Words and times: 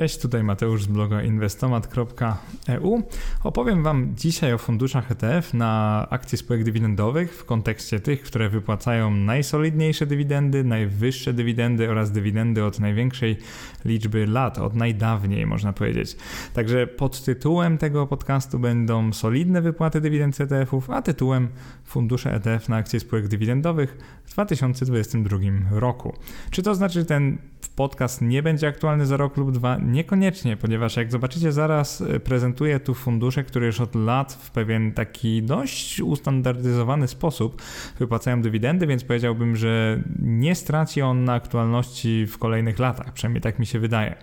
Cześć, 0.00 0.18
tutaj 0.18 0.42
Mateusz 0.42 0.82
z 0.82 0.86
bloga 0.86 1.22
inwestomat.eu. 1.22 3.02
Opowiem 3.44 3.82
Wam 3.82 4.12
dzisiaj 4.16 4.52
o 4.52 4.58
funduszach 4.58 5.10
ETF 5.10 5.54
na 5.54 6.06
akcje 6.10 6.38
spółek 6.38 6.64
dywidendowych 6.64 7.34
w 7.34 7.44
kontekście 7.44 8.00
tych, 8.00 8.22
które 8.22 8.48
wypłacają 8.48 9.10
najsolidniejsze 9.10 10.06
dywidendy, 10.06 10.64
najwyższe 10.64 11.32
dywidendy 11.32 11.90
oraz 11.90 12.12
dywidendy 12.12 12.64
od 12.64 12.80
największej 12.80 13.36
liczby 13.84 14.26
lat, 14.26 14.58
od 14.58 14.74
najdawniej 14.74 15.46
można 15.46 15.72
powiedzieć. 15.72 16.16
Także 16.54 16.86
pod 16.86 17.24
tytułem 17.24 17.78
tego 17.78 18.06
podcastu 18.06 18.58
będą 18.58 19.12
solidne 19.12 19.62
wypłaty 19.62 20.00
dywidend 20.00 20.40
ETF-ów, 20.40 20.90
a 20.90 21.02
tytułem 21.02 21.48
fundusze 21.84 22.34
ETF 22.34 22.68
na 22.68 22.76
akcje 22.76 23.00
spółek 23.00 23.28
dywidendowych 23.28 23.98
w 24.24 24.32
2022 24.32 25.38
roku. 25.70 26.16
Czy 26.50 26.62
to 26.62 26.74
znaczy, 26.74 27.00
że 27.00 27.04
ten 27.04 27.38
podcast 27.68 28.22
nie 28.22 28.42
będzie 28.42 28.68
aktualny 28.68 29.06
za 29.06 29.16
rok 29.16 29.36
lub 29.36 29.52
dwa? 29.52 29.76
Niekoniecznie, 29.76 30.56
ponieważ 30.56 30.96
jak 30.96 31.12
zobaczycie, 31.12 31.52
zaraz 31.52 32.00
e, 32.00 32.20
prezentuję 32.20 32.80
tu 32.80 32.94
fundusze, 32.94 33.44
które 33.44 33.66
już 33.66 33.80
od 33.80 33.94
lat 33.94 34.32
w 34.32 34.50
pewien 34.50 34.92
taki 34.92 35.42
dość 35.42 36.00
ustandaryzowany 36.00 37.08
sposób 37.08 37.62
wypłacają 37.98 38.42
dywidendy, 38.42 38.86
więc 38.86 39.04
powiedziałbym, 39.04 39.56
że 39.56 40.02
nie 40.18 40.54
straci 40.54 41.02
on 41.02 41.24
na 41.24 41.32
aktualności 41.32 42.26
w 42.26 42.38
kolejnych 42.38 42.78
latach, 42.78 43.12
przynajmniej 43.12 43.42
tak 43.42 43.58
mi 43.58 43.66
się 43.66 43.78
wydaje. 43.78 44.14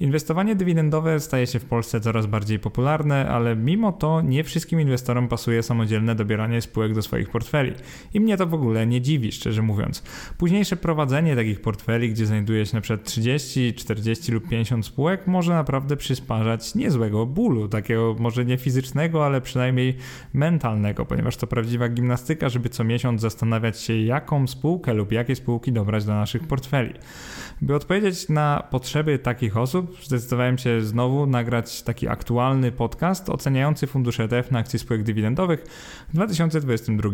Inwestowanie 0.00 0.56
dywidendowe 0.56 1.20
staje 1.20 1.46
się 1.46 1.58
w 1.58 1.64
Polsce 1.64 2.00
coraz 2.00 2.26
bardziej 2.26 2.58
popularne, 2.58 3.28
ale 3.28 3.56
mimo 3.56 3.92
to 3.92 4.20
nie 4.20 4.44
wszystkim 4.44 4.80
inwestorom 4.80 5.28
pasuje 5.28 5.62
samodzielne 5.62 6.14
dobieranie 6.14 6.60
spółek 6.60 6.94
do 6.94 7.02
swoich 7.02 7.30
portfeli. 7.30 7.72
I 8.14 8.20
mnie 8.20 8.36
to 8.36 8.46
w 8.46 8.54
ogóle 8.54 8.86
nie 8.86 9.00
dziwi, 9.00 9.32
szczerze 9.32 9.62
mówiąc. 9.62 10.02
Późniejsze 10.38 10.76
prowadzenie 10.76 11.36
takich 11.36 11.60
portfeli, 11.60 12.10
gdzie 12.10 12.26
znajduje 12.26 12.66
się 12.66 12.71
na 12.72 12.80
przykład 12.80 13.06
30, 13.06 13.74
40 13.74 14.32
lub 14.32 14.48
50 14.48 14.86
spółek, 14.86 15.26
może 15.26 15.52
naprawdę 15.52 15.96
przysparzać 15.96 16.74
niezłego 16.74 17.26
bólu, 17.26 17.68
takiego 17.68 18.16
może 18.18 18.44
nie 18.44 18.58
fizycznego, 18.58 19.26
ale 19.26 19.40
przynajmniej 19.40 19.96
mentalnego, 20.34 21.06
ponieważ 21.06 21.36
to 21.36 21.46
prawdziwa 21.46 21.88
gimnastyka, 21.88 22.48
żeby 22.48 22.68
co 22.68 22.84
miesiąc 22.84 23.20
zastanawiać 23.20 23.80
się, 23.80 23.96
jaką 23.96 24.46
spółkę 24.46 24.94
lub 24.94 25.12
jakie 25.12 25.36
spółki 25.36 25.72
dobrać 25.72 26.04
do 26.04 26.14
naszych 26.14 26.46
portfeli. 26.46 26.94
By 27.62 27.74
odpowiedzieć 27.74 28.28
na 28.28 28.68
potrzeby 28.70 29.18
takich 29.18 29.56
osób, 29.56 29.96
zdecydowałem 30.04 30.58
się 30.58 30.82
znowu 30.82 31.26
nagrać 31.26 31.82
taki 31.82 32.08
aktualny 32.08 32.72
podcast 32.72 33.30
oceniający 33.30 33.86
fundusze 33.86 34.24
ETF 34.24 34.50
na 34.50 34.58
akcje 34.58 34.78
spółek 34.78 35.02
dywidendowych 35.02 35.64
w 36.08 36.14
2022 36.14 37.10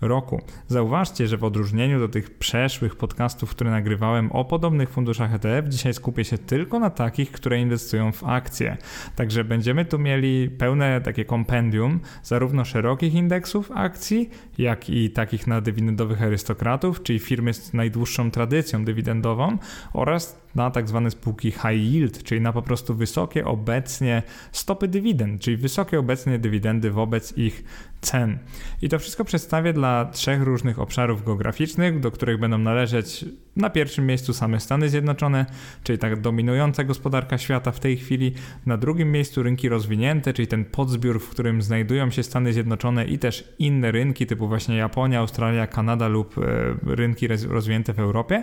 roku. 0.00 0.40
Zauważcie, 0.68 1.26
że 1.26 1.36
w 1.36 1.44
odróżnieniu 1.44 1.98
do 1.98 2.08
tych 2.08 2.38
przeszłych 2.38 2.96
podcastów, 2.96 3.50
które 3.50 3.70
nagrywałem 3.70 4.32
o 4.32 4.44
podobnych 4.44 4.90
funduszach 4.90 5.34
ETF, 5.34 5.68
dzisiaj 5.68 5.94
skupię 5.94 6.24
się 6.24 6.38
tylko 6.38 6.78
na 6.78 6.90
takich, 6.90 7.32
które 7.32 7.60
inwestują 7.60 8.12
w 8.12 8.24
akcje. 8.24 8.76
Także 9.16 9.44
będziemy 9.44 9.84
tu 9.84 9.98
mieli 9.98 10.50
pełne 10.50 11.00
takie 11.00 11.24
kompendium 11.24 12.00
zarówno 12.22 12.64
szerokich 12.64 13.14
indeksów 13.14 13.70
akcji, 13.74 14.30
jak 14.58 14.90
i 14.90 15.10
takich 15.10 15.46
na 15.46 15.60
dywidendowych 15.60 16.22
arystokratów, 16.22 17.02
czyli 17.02 17.18
firmy 17.18 17.54
z 17.54 17.72
najdłuższą 17.74 18.30
tradycją 18.30 18.84
dywidendową 18.84 19.58
oraz 19.92 20.48
na 20.54 20.70
tak 20.70 20.88
zwane 20.88 21.10
spółki 21.10 21.50
high 21.50 21.92
yield, 21.92 22.22
czyli 22.22 22.40
na 22.40 22.52
po 22.52 22.62
prostu 22.62 22.94
wysokie 22.94 23.44
obecnie 23.44 24.22
stopy 24.52 24.88
dywidend, 24.88 25.40
czyli 25.40 25.56
wysokie 25.56 25.98
obecnie 25.98 26.38
dywidendy 26.38 26.90
wobec 26.90 27.38
ich 27.38 27.64
cen. 28.00 28.38
I 28.82 28.88
to 28.88 28.98
wszystko 28.98 29.24
przedstawię 29.24 29.72
dla 29.72 30.04
trzech 30.04 30.42
różnych 30.42 30.78
obszarów 30.78 31.24
geograficznych, 31.24 32.00
do 32.00 32.10
których 32.10 32.40
będą 32.40 32.58
należeć 32.58 33.24
na 33.58 33.70
pierwszym 33.70 34.06
miejscu 34.06 34.32
same 34.32 34.60
Stany 34.60 34.88
Zjednoczone, 34.88 35.46
czyli 35.82 35.98
tak 35.98 36.20
dominująca 36.20 36.84
gospodarka 36.84 37.38
świata 37.38 37.72
w 37.72 37.80
tej 37.80 37.96
chwili, 37.96 38.34
na 38.66 38.76
drugim 38.76 39.12
miejscu 39.12 39.42
rynki 39.42 39.68
rozwinięte, 39.68 40.32
czyli 40.32 40.48
ten 40.48 40.64
podzbiór, 40.64 41.20
w 41.20 41.28
którym 41.28 41.62
znajdują 41.62 42.10
się 42.10 42.22
Stany 42.22 42.52
Zjednoczone 42.52 43.04
i 43.04 43.18
też 43.18 43.54
inne 43.58 43.92
rynki 43.92 44.26
typu 44.26 44.48
właśnie 44.48 44.76
Japonia, 44.76 45.20
Australia, 45.20 45.66
Kanada 45.66 46.08
lub 46.08 46.38
e, 46.38 46.42
rynki 46.82 47.28
rozwinięte 47.48 47.92
w 47.92 47.98
Europie 47.98 48.42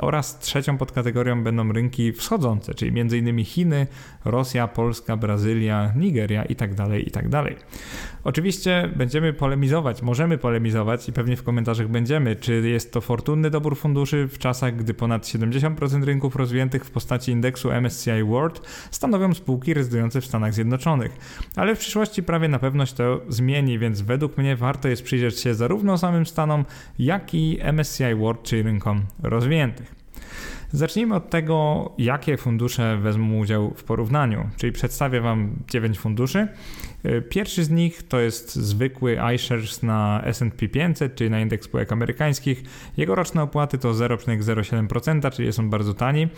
oraz 0.00 0.38
trzecią 0.38 0.78
podkategorią 0.78 1.44
będą 1.44 1.72
rynki 1.72 2.12
wschodzące, 2.12 2.74
czyli 2.74 3.00
m.in. 3.00 3.44
Chiny, 3.44 3.86
Rosja, 4.24 4.68
Polska, 4.68 5.16
Brazylia, 5.16 5.92
Nigeria 5.96 6.44
itd. 6.44 6.76
Tak 6.76 7.04
itd. 7.04 7.30
Tak 7.30 7.54
Oczywiście 8.24 8.90
będziemy 8.96 9.32
polemizować, 9.32 10.02
możemy 10.02 10.38
polemizować 10.38 11.08
i 11.08 11.12
pewnie 11.12 11.36
w 11.36 11.42
komentarzach 11.42 11.88
będziemy, 11.88 12.36
czy 12.36 12.68
jest 12.68 12.92
to 12.92 13.00
fortunny 13.00 13.50
dobór 13.50 13.76
funduszy 13.76 14.28
w 14.28 14.38
czasach, 14.48 14.76
gdy 14.76 14.94
ponad 14.94 15.22
70% 15.22 16.04
rynków 16.04 16.36
rozwiniętych 16.36 16.84
w 16.84 16.90
postaci 16.90 17.32
indeksu 17.32 17.72
MSCI 17.72 18.24
World 18.24 18.60
stanowią 18.90 19.34
spółki 19.34 19.74
rezydujące 19.74 20.20
w 20.20 20.26
Stanach 20.26 20.54
Zjednoczonych. 20.54 21.16
Ale 21.56 21.74
w 21.74 21.78
przyszłości 21.78 22.22
prawie 22.22 22.48
na 22.48 22.58
pewno 22.58 22.86
się 22.86 22.94
to 22.94 23.20
zmieni, 23.28 23.78
więc 23.78 24.00
według 24.00 24.38
mnie 24.38 24.56
warto 24.56 24.88
jest 24.88 25.02
przyjrzeć 25.02 25.40
się 25.40 25.54
zarówno 25.54 25.98
samym 25.98 26.26
Stanom, 26.26 26.64
jak 26.98 27.34
i 27.34 27.58
MSCI 27.72 28.14
World, 28.14 28.42
czyli 28.42 28.62
rynkom 28.62 29.02
rozwiniętych. 29.22 29.94
Zacznijmy 30.72 31.14
od 31.14 31.30
tego, 31.30 31.90
jakie 31.98 32.36
fundusze 32.36 32.96
wezmą 32.96 33.38
udział 33.38 33.74
w 33.76 33.84
porównaniu. 33.84 34.48
Czyli 34.56 34.72
przedstawię 34.72 35.20
Wam 35.20 35.50
9 35.68 35.98
funduszy 35.98 36.48
pierwszy 37.28 37.64
z 37.64 37.70
nich 37.70 38.02
to 38.08 38.20
jest 38.20 38.56
zwykły 38.56 39.18
iShares 39.34 39.82
na 39.82 40.22
S&P 40.24 40.68
500, 40.68 41.14
czyli 41.14 41.30
na 41.30 41.40
indeks 41.40 41.64
spółek 41.64 41.92
amerykańskich. 41.92 42.62
Jego 42.96 43.14
roczne 43.14 43.42
opłaty 43.42 43.78
to 43.78 43.92
0,07%, 43.92 45.32
czyli 45.32 45.52
są 45.52 45.70
bardzo 45.70 45.94
tani. 45.94 46.28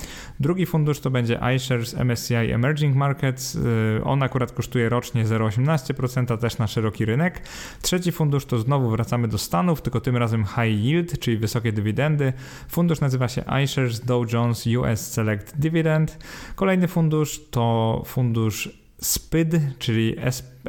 Drugi 0.41 0.67
fundusz 0.67 1.01
to 1.01 1.11
będzie 1.11 1.41
iShares 1.57 1.95
MSCI 1.95 2.35
Emerging 2.35 2.97
Markets. 2.97 3.57
E, 3.57 4.05
on 4.05 4.23
akurat 4.23 4.53
kosztuje 4.53 4.89
rocznie 4.89 5.25
0,18%, 5.25 6.39
też 6.39 6.59
na 6.59 6.67
szeroki 6.67 7.05
rynek. 7.05 7.43
Trzeci 7.83 8.13
fundusz 8.13 8.47
to 8.47 8.59
znowu 8.59 8.91
wracamy 8.91 9.29
do 9.29 9.39
Stanów, 9.39 9.83
tylko 9.83 10.01
tym 10.01 10.17
razem 10.17 10.45
high 10.45 10.85
yield, 10.85 11.19
czyli 11.19 11.37
wysokie 11.37 11.73
dywidendy. 11.73 12.33
Fundusz 12.69 13.01
nazywa 13.01 13.29
się 13.29 13.45
iShares 13.65 14.01
Dow 14.01 14.33
Jones 14.33 14.67
US 14.67 15.13
Select 15.13 15.59
Dividend. 15.59 16.19
Kolejny 16.55 16.89
fundusz 16.89 17.41
to 17.51 18.03
fundusz 18.07 18.81
SPID, 19.01 19.61
czyli 19.79 20.17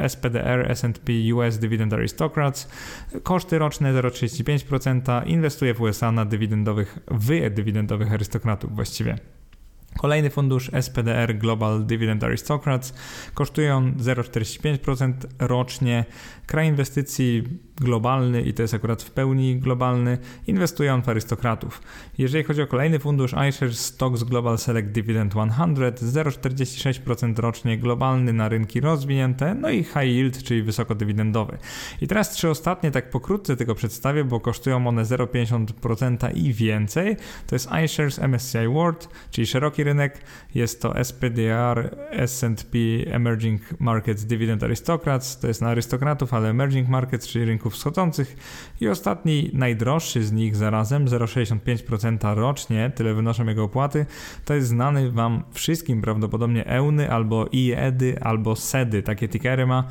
SPDR 0.08 0.72
S&P 0.72 1.14
US 1.36 1.58
Dividend 1.58 1.94
Aristocrats. 1.94 2.70
Koszty 3.24 3.60
roczne 3.60 3.94
0,35%. 3.94 5.28
Inwestuje 5.28 5.74
w 5.74 5.82
USA 5.82 6.12
na 6.12 6.26
dywidendowych, 6.26 7.00
w 7.12 7.50
dywidendowych 7.50 8.14
arystokratów 8.14 8.76
właściwie. 8.76 9.18
Kolejny 9.98 10.30
fundusz 10.30 10.72
SPDR 10.82 11.38
Global 11.38 11.86
Dividend 11.86 12.24
Aristocrats 12.24 12.94
kosztuje 13.34 13.76
on 13.76 13.94
0,45% 13.94 15.14
rocznie. 15.40 16.06
Kraj 16.46 16.68
inwestycji 16.68 17.44
globalny 17.82 18.42
i 18.42 18.54
to 18.54 18.62
jest 18.62 18.74
akurat 18.74 19.04
w 19.04 19.12
pełni 19.12 19.60
globalny, 19.60 20.18
inwestuje 20.48 20.94
on 20.94 21.02
w 21.02 21.10
arystokratów. 21.10 21.82
Jeżeli 22.18 22.44
chodzi 22.44 22.62
o 22.62 22.68
kolejny 22.68 23.00
fundusz 23.00 23.36
iShares 23.50 23.86
Stocks 23.86 24.24
Global 24.24 24.58
Select 24.58 24.88
Dividend 24.88 25.32
100, 25.32 25.42
0,46% 25.42 27.40
rocznie 27.40 27.78
globalny 27.78 28.34
na 28.34 28.50
rynki 28.50 28.82
rozwinięte, 28.82 29.56
no 29.56 29.70
i 29.70 29.84
high 29.84 30.04
yield, 30.04 30.44
czyli 30.44 30.64
wysokodywidendowy. 30.64 31.58
I 32.02 32.08
teraz 32.08 32.32
trzy 32.32 32.50
ostatnie 32.50 32.92
tak 32.92 33.10
pokrótce 33.10 33.56
tylko 33.56 33.76
przedstawię, 33.76 34.24
bo 34.24 34.40
kosztują 34.40 34.88
one 34.88 35.04
0,50% 35.04 36.38
i 36.38 36.54
więcej. 36.54 37.18
To 37.48 37.56
jest 37.56 37.70
iShares 37.86 38.20
MSCI 38.20 38.68
World, 38.74 39.10
czyli 39.32 39.48
szeroki 39.48 39.81
rynek, 39.84 40.22
jest 40.56 40.82
to 40.82 41.04
SPDR 41.04 41.96
S&P 42.12 42.78
Emerging 43.12 43.62
Markets 43.80 44.26
Dividend 44.26 44.64
Aristocrats, 44.64 45.40
to 45.40 45.48
jest 45.48 45.62
na 45.62 45.70
arystokratów, 45.70 46.34
ale 46.34 46.50
Emerging 46.50 46.90
Markets, 46.90 47.28
czyli 47.28 47.46
rynków 47.46 47.74
wschodzących. 47.74 48.36
I 48.82 48.88
ostatni, 48.88 49.50
najdroższy 49.54 50.24
z 50.24 50.32
nich 50.32 50.56
zarazem, 50.56 51.06
0,65% 51.06 52.36
rocznie, 52.36 52.92
tyle 52.96 53.14
wynoszą 53.14 53.46
jego 53.46 53.64
opłaty, 53.64 54.06
to 54.46 54.54
jest 54.54 54.68
znany 54.68 55.12
Wam 55.12 55.44
wszystkim 55.52 56.02
prawdopodobnie 56.02 56.68
EUNY 56.68 57.12
albo 57.12 57.48
IEDY 57.52 58.20
albo 58.22 58.56
SEDY, 58.56 59.04
takie 59.04 59.28
tickery 59.28 59.66
ma 59.66 59.88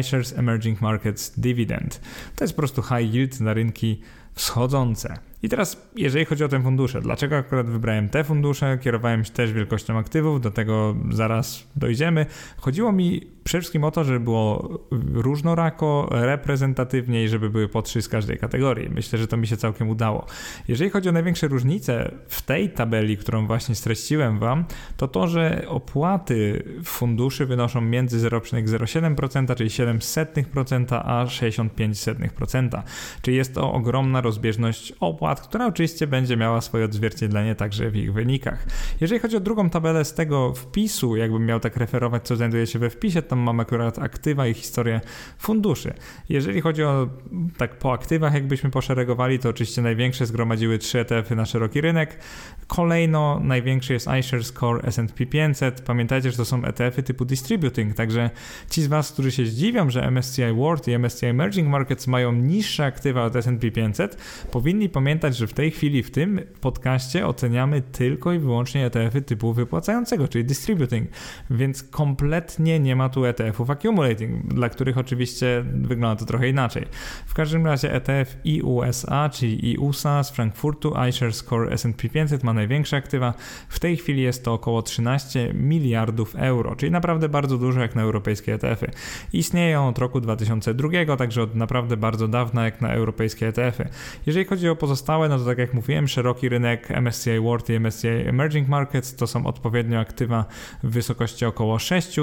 iShares 0.00 0.38
Emerging 0.38 0.80
Markets 0.80 1.40
Dividend. 1.40 2.00
To 2.36 2.44
jest 2.44 2.54
po 2.54 2.58
prostu 2.58 2.82
high 2.82 3.14
yield 3.14 3.40
na 3.40 3.54
rynki 3.54 4.00
wschodzące. 4.34 5.18
I 5.42 5.48
teraz, 5.48 5.76
jeżeli 5.96 6.24
chodzi 6.24 6.44
o 6.44 6.48
te 6.48 6.62
fundusze, 6.62 7.00
dlaczego 7.00 7.36
akurat 7.36 7.66
wybrałem 7.66 8.08
te 8.08 8.24
fundusze? 8.24 8.78
Kierowałem 8.78 9.24
się 9.24 9.30
też 9.30 9.52
wielkością 9.52 9.98
aktywów, 9.98 10.40
do 10.40 10.50
tego 10.50 10.96
zaraz 11.10 11.66
dojdziemy. 11.76 12.26
Chodziło 12.56 12.92
mi 12.92 13.20
przede 13.52 13.60
wszystkim 13.60 13.84
o 13.84 13.90
to, 13.90 14.04
żeby 14.04 14.20
było 14.20 14.78
różnorako, 15.12 16.08
reprezentatywnie 16.10 17.24
i 17.24 17.28
żeby 17.28 17.50
były 17.50 17.68
po 17.68 17.82
trzy 17.82 18.02
z 18.02 18.08
każdej 18.08 18.38
kategorii. 18.38 18.90
Myślę, 18.90 19.18
że 19.18 19.26
to 19.26 19.36
mi 19.36 19.46
się 19.46 19.56
całkiem 19.56 19.90
udało. 19.90 20.26
Jeżeli 20.68 20.90
chodzi 20.90 21.08
o 21.08 21.12
największe 21.12 21.48
różnice 21.48 22.10
w 22.28 22.42
tej 22.42 22.70
tabeli, 22.70 23.16
którą 23.16 23.46
właśnie 23.46 23.74
streściłem 23.74 24.38
Wam, 24.38 24.64
to 24.96 25.08
to, 25.08 25.28
że 25.28 25.64
opłaty 25.68 26.62
funduszy 26.84 27.46
wynoszą 27.46 27.80
między 27.80 28.28
0,07%, 28.28 29.54
czyli 29.56 29.70
0,07%, 29.70 31.00
a 31.04 31.24
65%. 31.24 32.82
Czyli 33.22 33.36
jest 33.36 33.54
to 33.54 33.72
ogromna 33.72 34.20
rozbieżność 34.20 34.92
opłat, 35.00 35.40
która 35.40 35.66
oczywiście 35.66 36.06
będzie 36.06 36.36
miała 36.36 36.60
swoje 36.60 36.84
odzwierciedlenie 36.84 37.54
także 37.54 37.90
w 37.90 37.96
ich 37.96 38.12
wynikach. 38.12 38.66
Jeżeli 39.00 39.20
chodzi 39.20 39.36
o 39.36 39.40
drugą 39.40 39.70
tabelę 39.70 40.04
z 40.04 40.14
tego 40.14 40.54
wpisu, 40.54 41.16
jakbym 41.16 41.46
miał 41.46 41.60
tak 41.60 41.76
referować, 41.76 42.26
co 42.26 42.36
znajduje 42.36 42.66
się 42.66 42.78
we 42.78 42.90
wpisie, 42.90 43.22
tam 43.22 43.41
mam 43.42 43.60
akurat 43.60 43.98
aktywa 43.98 44.46
i 44.46 44.54
historię 44.54 45.00
funduszy. 45.38 45.94
Jeżeli 46.28 46.60
chodzi 46.60 46.84
o 46.84 47.08
tak 47.56 47.78
po 47.78 47.92
aktywach, 47.92 48.34
jakbyśmy 48.34 48.70
poszeregowali, 48.70 49.38
to 49.38 49.48
oczywiście 49.48 49.82
największe 49.82 50.26
zgromadziły 50.26 50.78
trzy 50.78 51.00
ETF-y 51.00 51.36
na 51.36 51.46
szeroki 51.46 51.80
rynek. 51.80 52.18
Kolejno 52.66 53.40
największy 53.40 53.92
jest 53.92 54.08
iShares 54.20 54.52
Core 54.52 54.82
S&P 54.82 55.26
500. 55.26 55.80
Pamiętajcie, 55.80 56.30
że 56.30 56.36
to 56.36 56.44
są 56.44 56.64
ETF-y 56.64 57.02
typu 57.02 57.24
distributing, 57.24 57.94
także 57.94 58.30
ci 58.70 58.82
z 58.82 58.86
Was, 58.86 59.12
którzy 59.12 59.32
się 59.32 59.46
zdziwią, 59.46 59.90
że 59.90 60.10
MSCI 60.10 60.52
World 60.56 60.88
i 60.88 60.98
MSCI 60.98 61.26
Emerging 61.26 61.68
Markets 61.68 62.06
mają 62.06 62.32
niższe 62.32 62.84
aktywa 62.84 63.24
od 63.24 63.36
S&P 63.36 63.70
500, 63.70 64.16
powinni 64.50 64.88
pamiętać, 64.88 65.36
że 65.36 65.46
w 65.46 65.52
tej 65.52 65.70
chwili 65.70 66.02
w 66.02 66.10
tym 66.10 66.40
podcaście 66.60 67.26
oceniamy 67.26 67.82
tylko 67.82 68.32
i 68.32 68.38
wyłącznie 68.38 68.86
ETF-y 68.86 69.22
typu 69.22 69.52
wypłacającego, 69.52 70.28
czyli 70.28 70.44
distributing, 70.44 71.08
więc 71.50 71.82
kompletnie 71.82 72.80
nie 72.80 72.96
ma 72.96 73.08
tu 73.08 73.24
ETF-ów 73.32 73.70
accumulating, 73.70 74.46
dla 74.54 74.68
których 74.68 74.98
oczywiście 74.98 75.64
wygląda 75.74 76.16
to 76.16 76.24
trochę 76.24 76.48
inaczej. 76.48 76.86
W 77.26 77.34
każdym 77.34 77.66
razie 77.66 77.94
ETF 77.94 78.36
IUSA, 78.44 79.28
czyli 79.28 79.72
IUSA 79.72 80.22
z 80.22 80.30
Frankfurtu, 80.30 80.94
iShares 81.08 81.44
Core 81.44 81.72
S&P 81.72 82.08
500 82.08 82.44
ma 82.44 82.52
największe 82.52 82.96
aktywa. 82.96 83.34
W 83.68 83.80
tej 83.80 83.96
chwili 83.96 84.22
jest 84.22 84.44
to 84.44 84.52
około 84.52 84.82
13 84.82 85.54
miliardów 85.54 86.36
euro, 86.36 86.76
czyli 86.76 86.92
naprawdę 86.92 87.28
bardzo 87.28 87.58
dużo 87.58 87.80
jak 87.80 87.94
na 87.94 88.02
europejskie 88.02 88.54
ETF-y. 88.54 88.90
Istnieją 89.32 89.88
od 89.88 89.98
roku 89.98 90.20
2002, 90.20 91.16
także 91.18 91.42
od 91.42 91.54
naprawdę 91.54 91.96
bardzo 91.96 92.28
dawna 92.28 92.64
jak 92.64 92.80
na 92.80 92.92
europejskie 92.92 93.48
ETF-y. 93.48 93.88
Jeżeli 94.26 94.46
chodzi 94.46 94.68
o 94.68 94.76
pozostałe, 94.76 95.28
no 95.28 95.38
to 95.38 95.44
tak 95.44 95.58
jak 95.58 95.74
mówiłem, 95.74 96.08
szeroki 96.08 96.48
rynek 96.48 96.90
MSCI 96.90 97.40
World 97.40 97.70
i 97.70 97.80
MSCI 97.80 98.08
Emerging 98.08 98.68
Markets 98.68 99.16
to 99.16 99.26
są 99.26 99.46
odpowiednio 99.46 100.00
aktywa 100.00 100.44
w 100.82 100.90
wysokości 100.90 101.44
około 101.44 101.78
6 101.78 102.16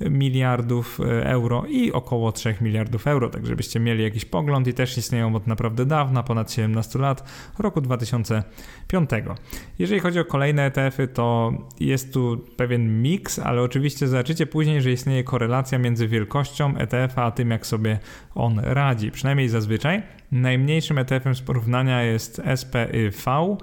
miliardów 0.00 0.49
e, 1.00 1.26
euro 1.26 1.64
i 1.68 1.92
około 1.92 2.32
3 2.32 2.54
miliardów 2.60 3.06
euro, 3.06 3.30
tak 3.30 3.46
żebyście 3.46 3.80
mieli 3.80 4.02
jakiś 4.02 4.24
pogląd 4.24 4.66
i 4.66 4.74
też 4.74 4.98
istnieją 4.98 5.34
od 5.34 5.46
naprawdę 5.46 5.86
dawna, 5.86 6.22
ponad 6.22 6.52
17 6.52 6.98
lat, 6.98 7.30
roku 7.58 7.80
2005. 7.80 9.10
Jeżeli 9.78 10.00
chodzi 10.00 10.18
o 10.18 10.24
kolejne 10.24 10.62
ETF-y, 10.62 11.08
to 11.08 11.52
jest 11.80 12.12
tu 12.12 12.44
pewien 12.56 13.02
miks, 13.02 13.38
ale 13.38 13.62
oczywiście 13.62 14.08
zobaczycie 14.08 14.46
później, 14.46 14.82
że 14.82 14.92
istnieje 14.92 15.24
korelacja 15.24 15.78
między 15.78 16.08
wielkością 16.08 16.76
ETF-a 16.76 17.24
a 17.24 17.30
tym, 17.30 17.50
jak 17.50 17.66
sobie 17.66 17.98
on 18.34 18.58
radzi, 18.58 19.10
przynajmniej 19.10 19.48
zazwyczaj. 19.48 20.02
Najmniejszym 20.32 20.98
ETF-em 20.98 21.34
z 21.34 21.40
porównania 21.40 22.02
jest 22.02 22.42
SPY-V, 22.56 23.56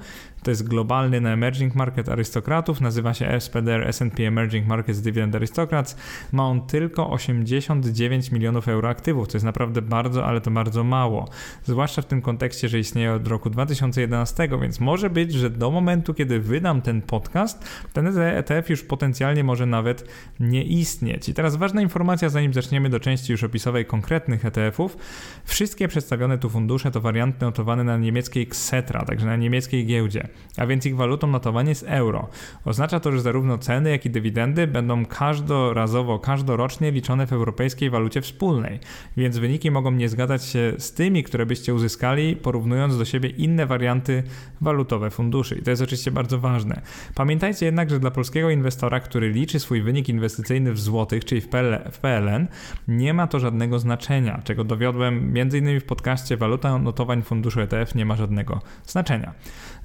to 0.48 0.52
jest 0.52 0.68
globalny 0.68 1.22
na 1.22 1.30
emerging 1.30 1.76
market 1.76 2.10
arystokratów, 2.10 2.82
nazywa 2.82 3.14
się 3.14 3.40
SPDR 3.40 3.88
S&P 3.88 4.28
Emerging 4.28 4.68
Markets 4.68 5.02
Dividend 5.02 5.36
Aristocrats. 5.36 5.98
Ma 6.32 6.48
on 6.48 6.68
tylko 6.68 7.10
89 7.10 8.32
milionów 8.32 8.68
euro 8.68 8.90
aktywów, 8.90 9.28
to 9.28 9.38
jest 9.38 9.46
naprawdę 9.46 9.82
bardzo, 9.82 10.26
ale 10.26 10.42
to 10.42 10.52
bardzo 10.52 10.84
mało. 10.84 11.30
Zwłaszcza 11.64 12.02
w 12.02 12.06
tym 12.06 12.22
kontekście, 12.22 12.70
że 12.70 12.80
istnieje 12.80 13.14
od 13.14 13.28
roku 13.28 13.50
2011, 13.50 14.50
więc 14.62 14.80
może 14.80 15.10
być, 15.10 15.34
że 15.34 15.50
do 15.50 15.72
momentu, 15.72 16.14
kiedy 16.14 16.40
wydam 16.40 16.82
ten 16.82 17.02
podcast, 17.02 17.66
ten 17.94 18.20
ETF 18.20 18.70
już 18.70 18.84
potencjalnie 18.84 19.44
może 19.44 19.66
nawet 19.66 20.10
nie 20.40 20.64
istnieć. 20.64 21.30
I 21.30 21.34
teraz 21.34 21.56
ważna 21.56 21.82
informacja, 21.82 22.30
zanim 22.30 22.54
zaczniemy 22.54 22.90
do 22.90 23.00
części 23.00 23.32
już 23.32 23.44
opisowej 23.44 23.86
konkretnych 23.86 24.46
ETF-ów. 24.46 24.98
Wszystkie 25.46 25.88
przedstawione 25.88 26.38
tu 26.38 26.50
fundusze 26.50 26.92
to 26.92 27.02
warianty 27.02 27.46
notowane 27.46 27.84
na 27.84 27.98
niemieckiej 27.98 28.44
Xetra, 28.44 29.06
także 29.06 29.26
na 29.26 29.36
niemieckiej 29.36 29.86
giełdzie 29.86 30.28
a 30.58 30.66
więc 30.66 30.86
ich 30.86 30.96
walutą 30.96 31.28
notowania 31.28 31.70
jest 31.70 31.86
euro. 31.88 32.28
Oznacza 32.66 33.00
to, 33.00 33.12
że 33.12 33.22
zarówno 33.22 33.58
ceny, 33.58 33.90
jak 33.90 34.06
i 34.06 34.10
dywidendy 34.10 34.68
będą 34.68 35.06
każdorazowo, 35.06 36.20
każdorocznie 36.20 36.92
liczone 36.92 37.28
w 37.28 37.34
europejskiej 37.34 37.90
walucie 37.90 38.22
wspólnej, 38.22 38.80
więc 39.18 39.38
wyniki 39.38 39.72
mogą 39.72 39.92
nie 39.92 40.10
zgadzać 40.10 40.46
się 40.46 40.74
z 40.78 40.94
tymi, 40.94 41.24
które 41.24 41.46
byście 41.46 41.74
uzyskali, 41.74 42.36
porównując 42.36 42.98
do 42.98 43.06
siebie 43.06 43.30
inne 43.30 43.66
warianty 43.66 44.24
walutowe 44.62 45.10
funduszy. 45.10 45.56
I 45.56 45.62
to 45.62 45.70
jest 45.70 45.82
oczywiście 45.82 46.12
bardzo 46.12 46.40
ważne. 46.40 46.82
Pamiętajcie 47.16 47.66
jednak, 47.66 47.90
że 47.90 48.00
dla 48.00 48.12
polskiego 48.12 48.50
inwestora, 48.50 49.00
który 49.00 49.30
liczy 49.30 49.60
swój 49.60 49.82
wynik 49.82 50.10
inwestycyjny 50.10 50.74
w 50.74 50.80
złotych, 50.80 51.26
czyli 51.26 51.42
w, 51.42 51.48
w 51.92 52.00
PLN, 52.00 52.48
nie 52.88 53.14
ma 53.14 53.28
to 53.28 53.40
żadnego 53.40 53.80
znaczenia, 53.80 54.42
czego 54.44 54.64
dowiodłem 54.64 55.34
m.in. 55.36 55.80
w 55.80 55.84
podcaście 55.84 56.38
Waluta 56.38 56.78
notowań 56.78 57.22
funduszu 57.24 57.62
ETF 57.62 57.96
nie 57.96 58.06
ma 58.06 58.16
żadnego 58.16 58.62
znaczenia. 58.86 59.34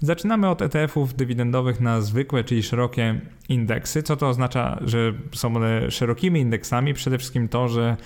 Zaczynamy 0.00 0.31
od 0.50 0.62
ETF-ów 0.62 1.14
dywidendowych 1.14 1.80
na 1.80 2.00
zwykłe, 2.00 2.44
czyli 2.44 2.62
szerokie 2.62 3.20
indeksy. 3.48 4.02
Co 4.02 4.16
to 4.16 4.28
oznacza, 4.28 4.78
że 4.84 5.12
są 5.32 5.56
one 5.56 5.90
szerokimi 5.90 6.40
indeksami? 6.40 6.94
Przede 6.94 7.18
wszystkim 7.18 7.48
to, 7.48 7.68
że 7.68 7.96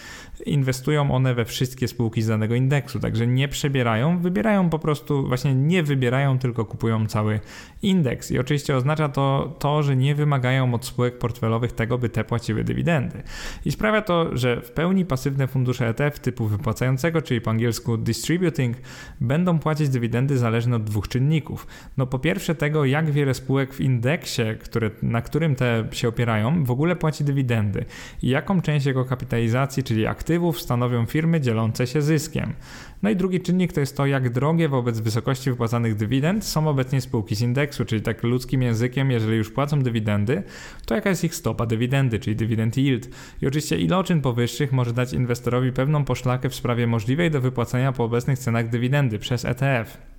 inwestują 0.46 1.10
one 1.10 1.34
we 1.34 1.44
wszystkie 1.44 1.88
spółki 1.88 2.22
z 2.22 2.26
danego 2.26 2.54
indeksu, 2.54 3.00
także 3.00 3.26
nie 3.26 3.48
przebierają, 3.48 4.18
wybierają 4.18 4.70
po 4.70 4.78
prostu, 4.78 5.28
właśnie 5.28 5.54
nie 5.54 5.82
wybierają, 5.82 6.38
tylko 6.38 6.64
kupują 6.64 7.06
cały 7.06 7.40
indeks. 7.82 8.30
I 8.30 8.38
oczywiście 8.38 8.76
oznacza 8.76 9.08
to 9.08 9.54
to, 9.58 9.82
że 9.82 9.96
nie 9.96 10.14
wymagają 10.14 10.74
od 10.74 10.86
spółek 10.86 11.18
portfelowych 11.18 11.72
tego, 11.72 11.98
by 11.98 12.08
te 12.08 12.24
płaciły 12.24 12.64
dywidendy. 12.64 13.22
I 13.64 13.72
sprawia 13.72 14.02
to, 14.02 14.36
że 14.36 14.60
w 14.60 14.70
pełni 14.70 15.04
pasywne 15.04 15.46
fundusze 15.46 15.88
ETF 15.88 16.18
typu 16.18 16.46
wypłacającego, 16.46 17.22
czyli 17.22 17.40
po 17.40 17.50
angielsku 17.50 17.96
distributing, 17.96 18.76
będą 19.20 19.58
płacić 19.58 19.88
dywidendy 19.88 20.38
zależne 20.38 20.76
od 20.76 20.84
dwóch 20.84 21.08
czynników. 21.08 21.66
No 21.96 22.06
po 22.06 22.18
pierwsze 22.18 22.54
tego, 22.54 22.84
jak 22.84 23.10
wiele 23.10 23.34
spółek 23.34 23.74
w 23.74 23.80
indeksie, 23.80 24.42
które, 24.60 24.90
na 25.02 25.22
którym 25.22 25.54
te 25.54 25.84
się 25.92 26.08
opierają, 26.08 26.64
w 26.64 26.70
ogóle 26.70 26.96
płaci 26.96 27.24
dywidendy 27.24 27.84
i 28.22 28.28
jaką 28.28 28.60
część 28.60 28.86
jego 28.86 29.04
kapitalizacji, 29.04 29.82
czyli 29.82 30.06
aktywów 30.06 30.25
stanowią 30.60 31.06
firmy 31.06 31.40
dzielące 31.40 31.86
się 31.86 32.02
zyskiem. 32.02 32.52
No 33.02 33.10
i 33.10 33.16
drugi 33.16 33.40
czynnik 33.40 33.72
to 33.72 33.80
jest 33.80 33.96
to, 33.96 34.06
jak 34.06 34.30
drogie 34.30 34.68
wobec 34.68 35.00
wysokości 35.00 35.50
wypłacanych 35.50 35.96
dywidend 35.96 36.44
są 36.44 36.68
obecnie 36.68 37.00
spółki 37.00 37.34
z 37.34 37.40
indeksu, 37.40 37.84
czyli 37.84 38.02
tak 38.02 38.22
ludzkim 38.22 38.62
językiem, 38.62 39.10
jeżeli 39.10 39.36
już 39.36 39.50
płacą 39.50 39.82
dywidendy, 39.82 40.42
to 40.86 40.94
jaka 40.94 41.10
jest 41.10 41.24
ich 41.24 41.34
stopa 41.34 41.66
dywidendy, 41.66 42.18
czyli 42.18 42.36
dywidend 42.36 42.76
yield. 42.76 43.08
I 43.42 43.46
oczywiście 43.46 43.78
iloczyn 43.78 44.20
powyższych 44.20 44.72
może 44.72 44.92
dać 44.92 45.12
inwestorowi 45.12 45.72
pewną 45.72 46.04
poszlakę 46.04 46.48
w 46.48 46.54
sprawie 46.54 46.86
możliwej 46.86 47.30
do 47.30 47.40
wypłacenia 47.40 47.92
po 47.92 48.04
obecnych 48.04 48.38
cenach 48.38 48.68
dywidendy 48.68 49.18
przez 49.18 49.44
ETF. 49.44 50.15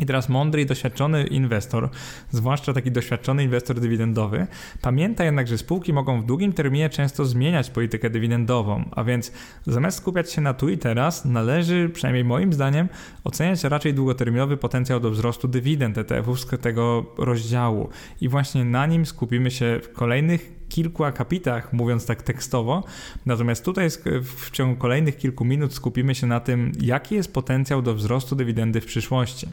I 0.00 0.06
teraz 0.06 0.28
mądry 0.28 0.62
i 0.62 0.66
doświadczony 0.66 1.26
inwestor, 1.26 1.88
zwłaszcza 2.30 2.72
taki 2.72 2.90
doświadczony 2.90 3.44
inwestor 3.44 3.80
dywidendowy, 3.80 4.46
pamięta 4.82 5.24
jednak, 5.24 5.48
że 5.48 5.58
spółki 5.58 5.92
mogą 5.92 6.20
w 6.20 6.26
długim 6.26 6.52
terminie 6.52 6.90
często 6.90 7.24
zmieniać 7.24 7.70
politykę 7.70 8.10
dywidendową, 8.10 8.88
a 8.90 9.04
więc 9.04 9.32
zamiast 9.66 9.98
skupiać 9.98 10.32
się 10.32 10.40
na 10.40 10.54
tu 10.54 10.68
i 10.68 10.78
teraz, 10.78 11.24
należy, 11.24 11.90
przynajmniej 11.94 12.24
moim 12.24 12.52
zdaniem, 12.52 12.88
oceniać 13.24 13.64
raczej 13.64 13.94
długoterminowy 13.94 14.56
potencjał 14.56 15.00
do 15.00 15.10
wzrostu 15.10 15.48
dywidend 15.48 15.98
ETF-ów 15.98 16.40
z 16.40 16.46
tego 16.60 17.06
rozdziału. 17.18 17.88
I 18.20 18.28
właśnie 18.28 18.64
na 18.64 18.86
nim 18.86 19.06
skupimy 19.06 19.50
się 19.50 19.80
w 19.82 19.92
kolejnych 19.92 20.57
kilku 20.68 21.04
akapitach, 21.04 21.72
mówiąc 21.72 22.06
tak 22.06 22.22
tekstowo. 22.22 22.84
Natomiast 23.26 23.64
tutaj 23.64 23.88
w 24.22 24.50
ciągu 24.50 24.76
kolejnych 24.76 25.16
kilku 25.16 25.44
minut 25.44 25.74
skupimy 25.74 26.14
się 26.14 26.26
na 26.26 26.40
tym, 26.40 26.72
jaki 26.80 27.14
jest 27.14 27.32
potencjał 27.32 27.82
do 27.82 27.94
wzrostu 27.94 28.36
dywidendy 28.36 28.80
w 28.80 28.86
przyszłości. 28.86 29.48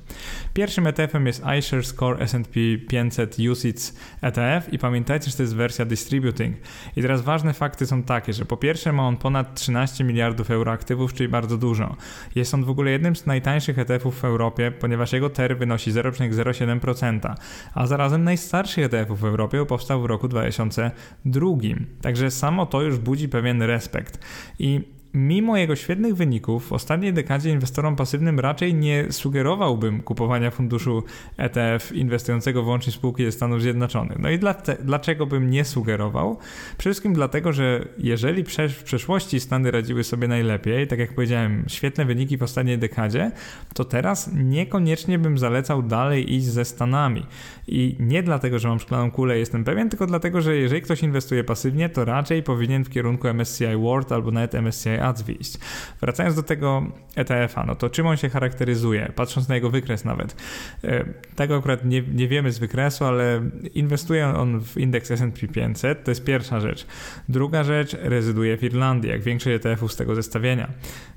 Pierwszym 0.54 0.88
ETF-em 0.88 1.28
jest 1.28 1.44
iShares 1.60 1.94
Core 1.94 2.20
S&P 2.20 2.60
500 2.88 3.38
UCITS 3.52 3.96
ETF 4.22 4.74
i 4.74 4.80
pamiętajcie, 4.80 5.32
że 5.32 5.38
to 5.38 5.44
jest 5.44 5.56
wersja 5.56 5.86
distributing. 5.86 6.56
I 6.96 7.02
teraz 7.02 7.22
ważne 7.22 7.54
fakty 7.54 7.86
są 7.86 8.04
takie, 8.04 8.34
że 8.34 8.46
po 8.46 8.58
pierwsze 8.58 8.92
ma 8.92 9.08
on 9.08 9.18
ponad 9.18 9.56
13 9.56 10.04
miliardów 10.04 10.52
euro 10.52 10.72
aktywów, 10.72 11.14
czyli 11.14 11.30
bardzo 11.30 11.58
dużo. 11.58 11.96
Jest 12.36 12.54
on 12.54 12.64
w 12.64 12.70
ogóle 12.70 12.92
jednym 12.92 13.16
z 13.16 13.26
najtańszych 13.26 13.80
ETF-ów 13.80 14.20
w 14.20 14.26
Europie, 14.26 14.72
ponieważ 14.72 15.14
jego 15.14 15.30
TER 15.30 15.58
wynosi 15.58 15.92
0,07%, 15.92 17.36
a 17.74 17.88
zarazem 17.88 18.24
najstarszych 18.24 18.86
ETF-ów 18.86 19.20
w 19.20 19.26
Europie 19.26 19.66
powstał 19.66 20.02
w 20.02 20.06
roku 20.06 20.28
2000 20.28 20.92
drugim. 21.26 21.86
Także 22.02 22.32
samo 22.32 22.66
to 22.66 22.82
już 22.82 22.98
budzi 22.98 23.30
pewien 23.30 23.62
respekt. 23.62 24.20
I 24.60 24.95
mimo 25.16 25.58
jego 25.58 25.76
świetnych 25.76 26.16
wyników 26.16 26.68
w 26.68 26.74
ostatniej 26.74 27.14
dekadzie 27.14 27.50
inwestorom 27.50 27.96
pasywnym 27.96 28.40
raczej 28.40 28.74
nie 28.74 29.12
sugerowałbym 29.12 30.02
kupowania 30.02 30.52
funduszu 30.52 31.04
ETF 31.38 31.92
inwestującego 31.92 32.64
wyłącznie 32.64 32.92
w 32.92 32.96
spółki 32.96 33.26
ze 33.26 33.32
Stanów 33.32 33.62
Zjednoczonych. 33.62 34.20
No 34.20 34.30
i 34.30 34.40
dlaczego 34.84 35.26
bym 35.26 35.50
nie 35.50 35.66
sugerował? 35.66 36.38
Przede 36.78 36.94
wszystkim 36.94 37.14
dlatego, 37.14 37.54
że 37.54 37.86
jeżeli 37.98 38.44
w 38.70 38.84
przeszłości 38.84 39.40
Stany 39.40 39.72
radziły 39.72 40.04
sobie 40.04 40.28
najlepiej, 40.28 40.88
tak 40.88 41.00
jak 41.00 41.16
powiedziałem, 41.16 41.64
świetne 41.68 42.06
wyniki 42.06 42.38
w 42.38 42.44
ostatniej 42.44 42.78
dekadzie, 42.78 43.32
to 43.74 43.86
teraz 43.86 44.30
niekoniecznie 44.34 45.20
bym 45.20 45.38
zalecał 45.38 45.84
dalej 45.84 46.34
iść 46.34 46.46
ze 46.46 46.66
Stanami. 46.66 47.26
I 47.68 47.96
nie 48.00 48.24
dlatego, 48.24 48.60
że 48.60 48.68
mam 48.68 48.80
szklaną 48.80 49.12
kulę, 49.12 49.40
jestem 49.40 49.64
pewien, 49.64 49.90
tylko 49.90 50.08
dlatego, 50.08 50.42
że 50.42 50.56
jeżeli 50.56 50.82
ktoś 50.82 51.04
inwestuje 51.04 51.44
pasywnie, 51.44 51.90
to 51.90 52.06
raczej 52.06 52.44
powinien 52.44 52.84
w 52.84 52.90
kierunku 52.90 53.28
MSCI 53.28 53.76
World 53.78 54.12
albo 54.12 54.32
nawet 54.32 54.56
MSCI 54.56 54.90
Ads 55.06 55.22
wyjść. 55.22 55.58
Wracając 56.02 56.36
do 56.36 56.44
tego 56.44 56.84
ETF-a, 57.16 57.64
no 57.64 57.76
to 57.76 57.90
czym 57.90 58.08
on 58.08 58.18
się 58.18 58.30
charakteryzuje, 58.30 59.12
patrząc 59.16 59.50
na 59.50 59.56
jego 59.56 59.70
wykres 59.70 60.06
nawet. 60.06 60.36
E, 60.84 61.06
tego 61.36 61.58
akurat 61.58 61.86
nie, 61.86 62.02
nie 62.02 62.28
wiemy 62.28 62.52
z 62.52 62.60
wykresu, 62.60 63.06
ale 63.06 63.42
inwestuje 63.74 64.28
on 64.28 64.62
w 64.62 64.78
indeks 64.78 65.12
S&P 65.12 65.48
500, 65.48 66.04
to 66.04 66.12
jest 66.12 66.24
pierwsza 66.24 66.60
rzecz. 66.60 66.86
Druga 67.30 67.64
rzecz, 67.64 67.98
rezyduje 68.02 68.58
w 68.58 68.64
Irlandii, 68.64 69.10
jak 69.10 69.22
większość 69.22 69.56
ETF-ów 69.56 69.94
z 69.94 69.96
tego 69.96 70.16
zestawienia. 70.16 70.70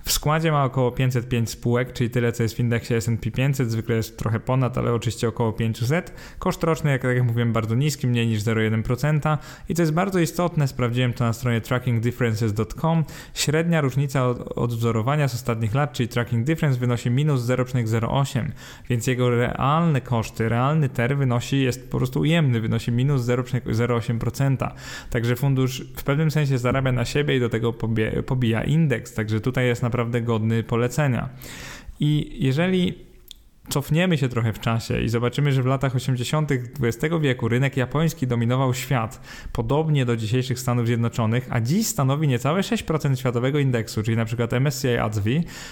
W 0.08 0.12
składzie 0.12 0.52
ma 0.52 0.64
około 0.64 0.92
505 0.92 1.50
spółek, 1.50 1.92
czyli 1.92 2.10
tyle, 2.10 2.32
co 2.32 2.42
jest 2.42 2.56
w 2.56 2.60
indeksie 2.60 2.94
S&P 2.94 3.30
500, 3.30 3.70
zwykle 3.70 3.96
jest 3.96 4.18
trochę 4.18 4.40
ponad, 4.40 4.78
ale 4.78 4.92
oczywiście 4.92 5.28
około 5.28 5.52
500. 5.52 6.12
Koszt 6.38 6.62
roczny, 6.62 6.90
jak, 6.90 7.02
tak 7.02 7.16
jak 7.16 7.24
mówiłem, 7.24 7.52
bardzo 7.52 7.74
niski, 7.74 8.06
mniej 8.06 8.26
niż 8.26 8.42
0,1% 8.42 9.38
i 9.68 9.74
to 9.74 9.82
jest 9.82 9.92
bardzo 9.92 10.18
istotne, 10.18 10.68
sprawdziłem 10.68 11.12
to 11.12 11.24
na 11.24 11.32
stronie 11.32 11.60
trackingdifferences.com. 11.60 13.04
Średnia 13.34 13.80
różnica 13.80 14.28
od, 14.28 14.58
odwzorowania 14.58 15.28
z 15.28 15.34
ostatnich 15.34 15.74
lat, 15.74 15.92
czyli 15.92 16.08
tracking 16.08 16.46
difference 16.46 16.80
wynosi 16.80 17.10
minus 17.10 17.42
0,08, 17.42 18.48
więc 18.90 19.06
jego 19.06 19.30
realne 19.30 20.00
koszty, 20.00 20.48
realny 20.48 20.88
TER 20.88 21.16
wynosi, 21.16 21.62
jest 21.62 21.90
po 21.90 21.98
prostu 21.98 22.20
ujemny, 22.20 22.60
wynosi 22.60 22.92
minus 22.92 23.22
0,08%. 23.22 24.70
Także 25.10 25.36
fundusz 25.36 25.84
w 25.96 26.02
pewnym 26.02 26.30
sensie 26.30 26.58
zarabia 26.58 26.92
na 26.92 27.04
siebie 27.04 27.36
i 27.36 27.40
do 27.40 27.48
tego 27.48 27.72
pobija 28.26 28.64
indeks, 28.64 29.14
także 29.14 29.40
tutaj 29.40 29.66
jest 29.66 29.82
naprawdę 29.82 29.97
godny 30.04 30.62
polecenia. 30.62 31.28
I 32.00 32.36
jeżeli 32.46 33.07
cofniemy 33.68 34.18
się 34.18 34.28
trochę 34.28 34.52
w 34.52 34.60
czasie 34.60 35.00
i 35.00 35.08
zobaczymy, 35.08 35.52
że 35.52 35.62
w 35.62 35.66
latach 35.66 35.96
80. 35.96 36.52
XX 36.52 37.14
wieku 37.20 37.48
rynek 37.48 37.76
japoński 37.76 38.26
dominował 38.26 38.74
świat, 38.74 39.20
podobnie 39.52 40.04
do 40.04 40.16
dzisiejszych 40.16 40.58
Stanów 40.58 40.86
Zjednoczonych, 40.86 41.46
a 41.50 41.60
dziś 41.60 41.86
stanowi 41.86 42.28
niecałe 42.28 42.60
6% 42.60 43.16
światowego 43.16 43.58
indeksu, 43.58 44.02
czyli 44.02 44.16
przykład 44.28 44.52
MSCI 44.52 44.88
ADSV, 44.88 45.30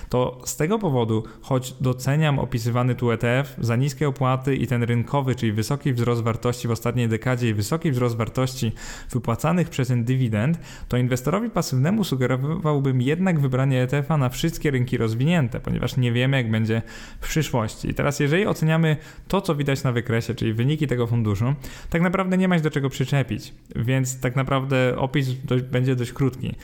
to 0.08 0.40
z 0.44 0.56
tego 0.56 0.78
powodu, 0.78 1.24
choć 1.40 1.72
doceniam 1.80 2.38
opisywany 2.38 2.94
tu 2.94 3.10
ETF 3.10 3.56
za 3.58 3.76
niskie 3.76 4.08
opłaty 4.08 4.56
i 4.56 4.66
ten 4.66 4.82
rynkowy, 4.82 5.34
czyli 5.34 5.52
wysoki 5.52 5.92
wzrost 5.92 6.22
wartości 6.22 6.68
w 6.68 6.70
ostatniej 6.70 7.08
dekadzie 7.08 7.48
i 7.48 7.54
wysoki 7.54 7.90
wzrost 7.90 8.16
wartości 8.16 8.72
wypłacanych 9.10 9.68
przez 9.68 9.88
ten 9.88 10.04
dywidend, 10.04 10.58
to 10.88 10.96
inwestorowi 10.96 11.50
pasywnemu 11.50 12.04
sugerowałbym 12.04 13.02
jednak 13.02 13.40
wybranie 13.40 13.82
ETF-a 13.82 14.16
na 14.16 14.28
wszystkie 14.28 14.70
rynki 14.70 14.96
rozwinięte, 14.96 15.60
ponieważ 15.60 15.96
nie 15.96 16.12
wiemy, 16.12 16.36
jak 16.36 16.50
będzie 16.50 16.82
w 17.20 17.28
przyszłości. 17.28 17.85
I 17.86 17.94
teraz, 17.94 18.20
jeżeli 18.20 18.46
oceniamy 18.46 18.96
to, 19.28 19.40
co 19.40 19.54
widać 19.54 19.82
na 19.82 19.92
wykresie, 19.92 20.34
czyli 20.34 20.52
wyniki 20.52 20.86
tego 20.86 21.06
funduszu, 21.06 21.54
tak 21.90 22.02
naprawdę 22.02 22.38
nie 22.38 22.48
ma 22.48 22.56
się 22.56 22.62
do 22.62 22.70
czego 22.70 22.90
przyczepić, 22.90 23.54
więc 23.76 24.20
tak 24.20 24.36
naprawdę 24.36 24.96
opis 24.98 25.28
dość, 25.44 25.64
będzie 25.64 25.96
dość 25.96 26.12
krótki. 26.12 26.54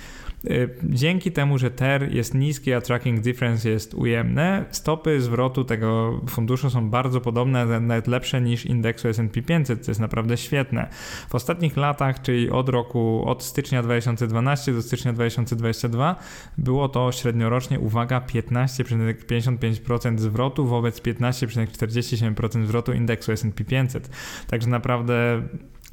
Y, 0.51 0.69
dzięki 0.83 1.33
temu, 1.33 1.59
że 1.59 1.71
TER 1.71 2.15
jest 2.15 2.35
niski, 2.35 2.73
a 2.73 2.81
tracking 2.81 3.21
difference 3.21 3.71
jest 3.71 3.95
ujemne, 3.95 4.65
stopy 4.71 5.21
zwrotu 5.21 5.65
tego 5.65 6.21
funduszu 6.29 6.71
są 6.71 6.91
bardzo 6.91 7.21
podobne, 7.21 7.81
nawet 7.81 8.07
lepsze 8.07 8.41
niż 8.41 8.67
indeksu 8.67 9.09
S&P 9.09 9.43
500, 9.43 9.85
co 9.85 9.91
jest 9.91 10.01
naprawdę 10.01 10.37
świetne. 10.37 10.89
W 11.29 11.35
ostatnich 11.35 11.77
latach, 11.77 12.23
czyli 12.23 12.51
od 12.51 12.69
roku, 12.69 13.25
od 13.27 13.43
stycznia 13.43 13.83
2012 13.83 14.73
do 14.73 14.83
stycznia 14.83 15.13
2022, 15.13 16.17
było 16.59 16.89
to 16.89 17.13
średniorocznie, 17.13 17.81
uwaga, 17.81 18.21
15,55% 18.21 20.19
zwrotu 20.19 20.67
wobec 20.67 21.01
15,47% 21.01 22.67
zwrotu 22.67 22.93
indeksu 22.93 23.33
S&P 23.33 23.65
500. 23.65 24.11
Także 24.47 24.69
naprawdę 24.69 25.43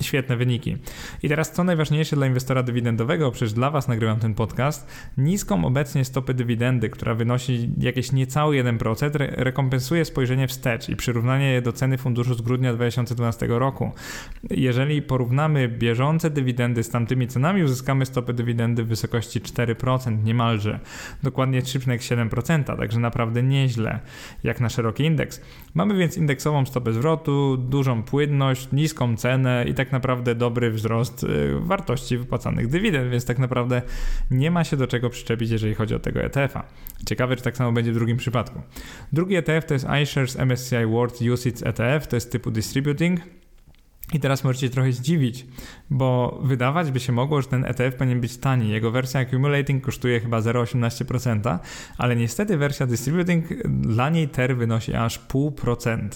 Świetne 0.01 0.37
wyniki. 0.37 0.77
I 1.23 1.29
teraz 1.29 1.51
co 1.51 1.63
najważniejsze 1.63 2.15
dla 2.15 2.27
inwestora 2.27 2.63
dywidendowego, 2.63 3.31
przecież 3.31 3.53
dla 3.53 3.71
Was 3.71 3.87
nagrywam 3.87 4.19
ten 4.19 4.33
podcast, 4.33 4.87
niską 5.17 5.65
obecnie 5.65 6.05
stopę 6.05 6.33
dywidendy, 6.33 6.89
która 6.89 7.15
wynosi 7.15 7.69
jakieś 7.77 8.11
niecały 8.11 8.63
1%, 8.63 9.15
re 9.15 9.27
rekompensuje 9.35 10.05
spojrzenie 10.05 10.47
wstecz 10.47 10.89
i 10.89 10.95
przyrównanie 10.95 11.51
je 11.51 11.61
do 11.61 11.73
ceny 11.73 11.97
funduszu 11.97 12.33
z 12.33 12.41
grudnia 12.41 12.73
2012 12.73 13.47
roku. 13.49 13.91
Jeżeli 14.49 15.01
porównamy 15.01 15.67
bieżące 15.67 16.29
dywidendy 16.29 16.83
z 16.83 16.89
tamtymi 16.89 17.27
cenami, 17.27 17.63
uzyskamy 17.63 18.05
stopę 18.05 18.33
dywidendy 18.33 18.83
w 18.83 18.87
wysokości 18.87 19.41
4%, 19.41 20.23
niemalże. 20.23 20.79
Dokładnie 21.23 21.61
3,7%, 21.61 22.77
także 22.77 22.99
naprawdę 22.99 23.43
nieźle, 23.43 23.99
jak 24.43 24.61
na 24.61 24.69
szeroki 24.69 25.03
indeks. 25.03 25.41
Mamy 25.73 25.97
więc 25.97 26.17
indeksową 26.17 26.65
stopę 26.65 26.93
zwrotu, 26.93 27.57
dużą 27.57 28.03
płynność, 28.03 28.71
niską 28.71 29.17
cenę 29.17 29.65
i 29.67 29.73
tak 29.73 29.88
tak 29.89 29.93
naprawdę 29.93 30.35
dobry 30.35 30.71
wzrost 30.71 31.23
y, 31.23 31.59
wartości 31.59 32.17
wypłacanych 32.17 32.67
dywidend, 32.67 33.11
więc 33.11 33.25
tak 33.25 33.39
naprawdę 33.39 33.81
nie 34.31 34.51
ma 34.51 34.63
się 34.63 34.77
do 34.77 34.87
czego 34.87 35.09
przyczepić, 35.09 35.49
jeżeli 35.51 35.75
chodzi 35.75 35.95
o 35.95 35.99
tego 35.99 36.21
ETF-a. 36.21 36.63
Ciekawe, 37.05 37.35
czy 37.35 37.43
tak 37.43 37.57
samo 37.57 37.71
będzie 37.71 37.91
w 37.91 37.93
drugim 37.93 38.17
przypadku. 38.17 38.61
Drugi 39.13 39.35
ETF 39.35 39.65
to 39.65 39.73
jest 39.73 39.87
iShares 40.03 40.39
MSCI 40.39 40.85
World 40.85 41.21
UCITS 41.21 41.63
ETF, 41.63 42.07
to 42.07 42.15
jest 42.15 42.31
typu 42.31 42.51
distributing. 42.51 43.19
I 44.13 44.19
teraz 44.19 44.43
możecie 44.43 44.69
trochę 44.69 44.91
zdziwić, 44.91 45.45
bo 45.91 46.39
wydawać 46.43 46.91
by 46.91 46.99
się 46.99 47.13
mogło, 47.13 47.41
że 47.41 47.47
ten 47.47 47.65
ETF 47.65 47.95
powinien 47.95 48.21
być 48.21 48.37
tani. 48.37 48.69
Jego 48.69 48.91
wersja 48.91 49.19
Accumulating 49.19 49.83
kosztuje 49.83 50.19
chyba 50.19 50.39
0,18%, 50.39 51.59
ale 51.97 52.15
niestety 52.15 52.57
wersja 52.57 52.85
Distributing 52.85 53.45
dla 53.65 54.09
niej 54.09 54.27
TER 54.27 54.57
wynosi 54.57 54.93
aż 54.93 55.19
0,5%. 55.27 56.09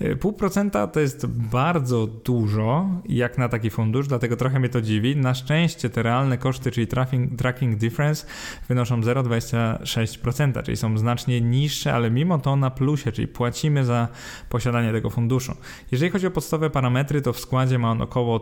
0,5% 0.00 0.90
to 0.90 1.00
jest 1.00 1.26
bardzo 1.26 2.06
dużo 2.06 2.88
jak 3.08 3.38
na 3.38 3.48
taki 3.48 3.70
fundusz, 3.70 4.08
dlatego 4.08 4.36
trochę 4.36 4.60
mnie 4.60 4.68
to 4.68 4.80
dziwi. 4.80 5.16
Na 5.16 5.34
szczęście 5.34 5.90
te 5.90 6.02
realne 6.02 6.38
koszty, 6.38 6.70
czyli 6.70 6.86
tracking, 6.86 7.38
tracking 7.38 7.76
difference 7.76 8.26
wynoszą 8.68 9.00
0,26%, 9.00 10.62
czyli 10.62 10.76
są 10.76 10.98
znacznie 10.98 11.40
niższe, 11.40 11.94
ale 11.94 12.10
mimo 12.10 12.38
to 12.38 12.56
na 12.56 12.70
plusie, 12.70 13.12
czyli 13.12 13.28
płacimy 13.28 13.84
za 13.84 14.08
posiadanie 14.48 14.92
tego 14.92 15.10
funduszu. 15.10 15.52
Jeżeli 15.92 16.10
chodzi 16.10 16.26
o 16.26 16.30
podstawowe 16.30 16.70
parametry, 16.70 17.22
to 17.22 17.32
w 17.32 17.40
składzie 17.40 17.78
ma 17.78 17.90
on 17.90 18.02
około 18.02 18.40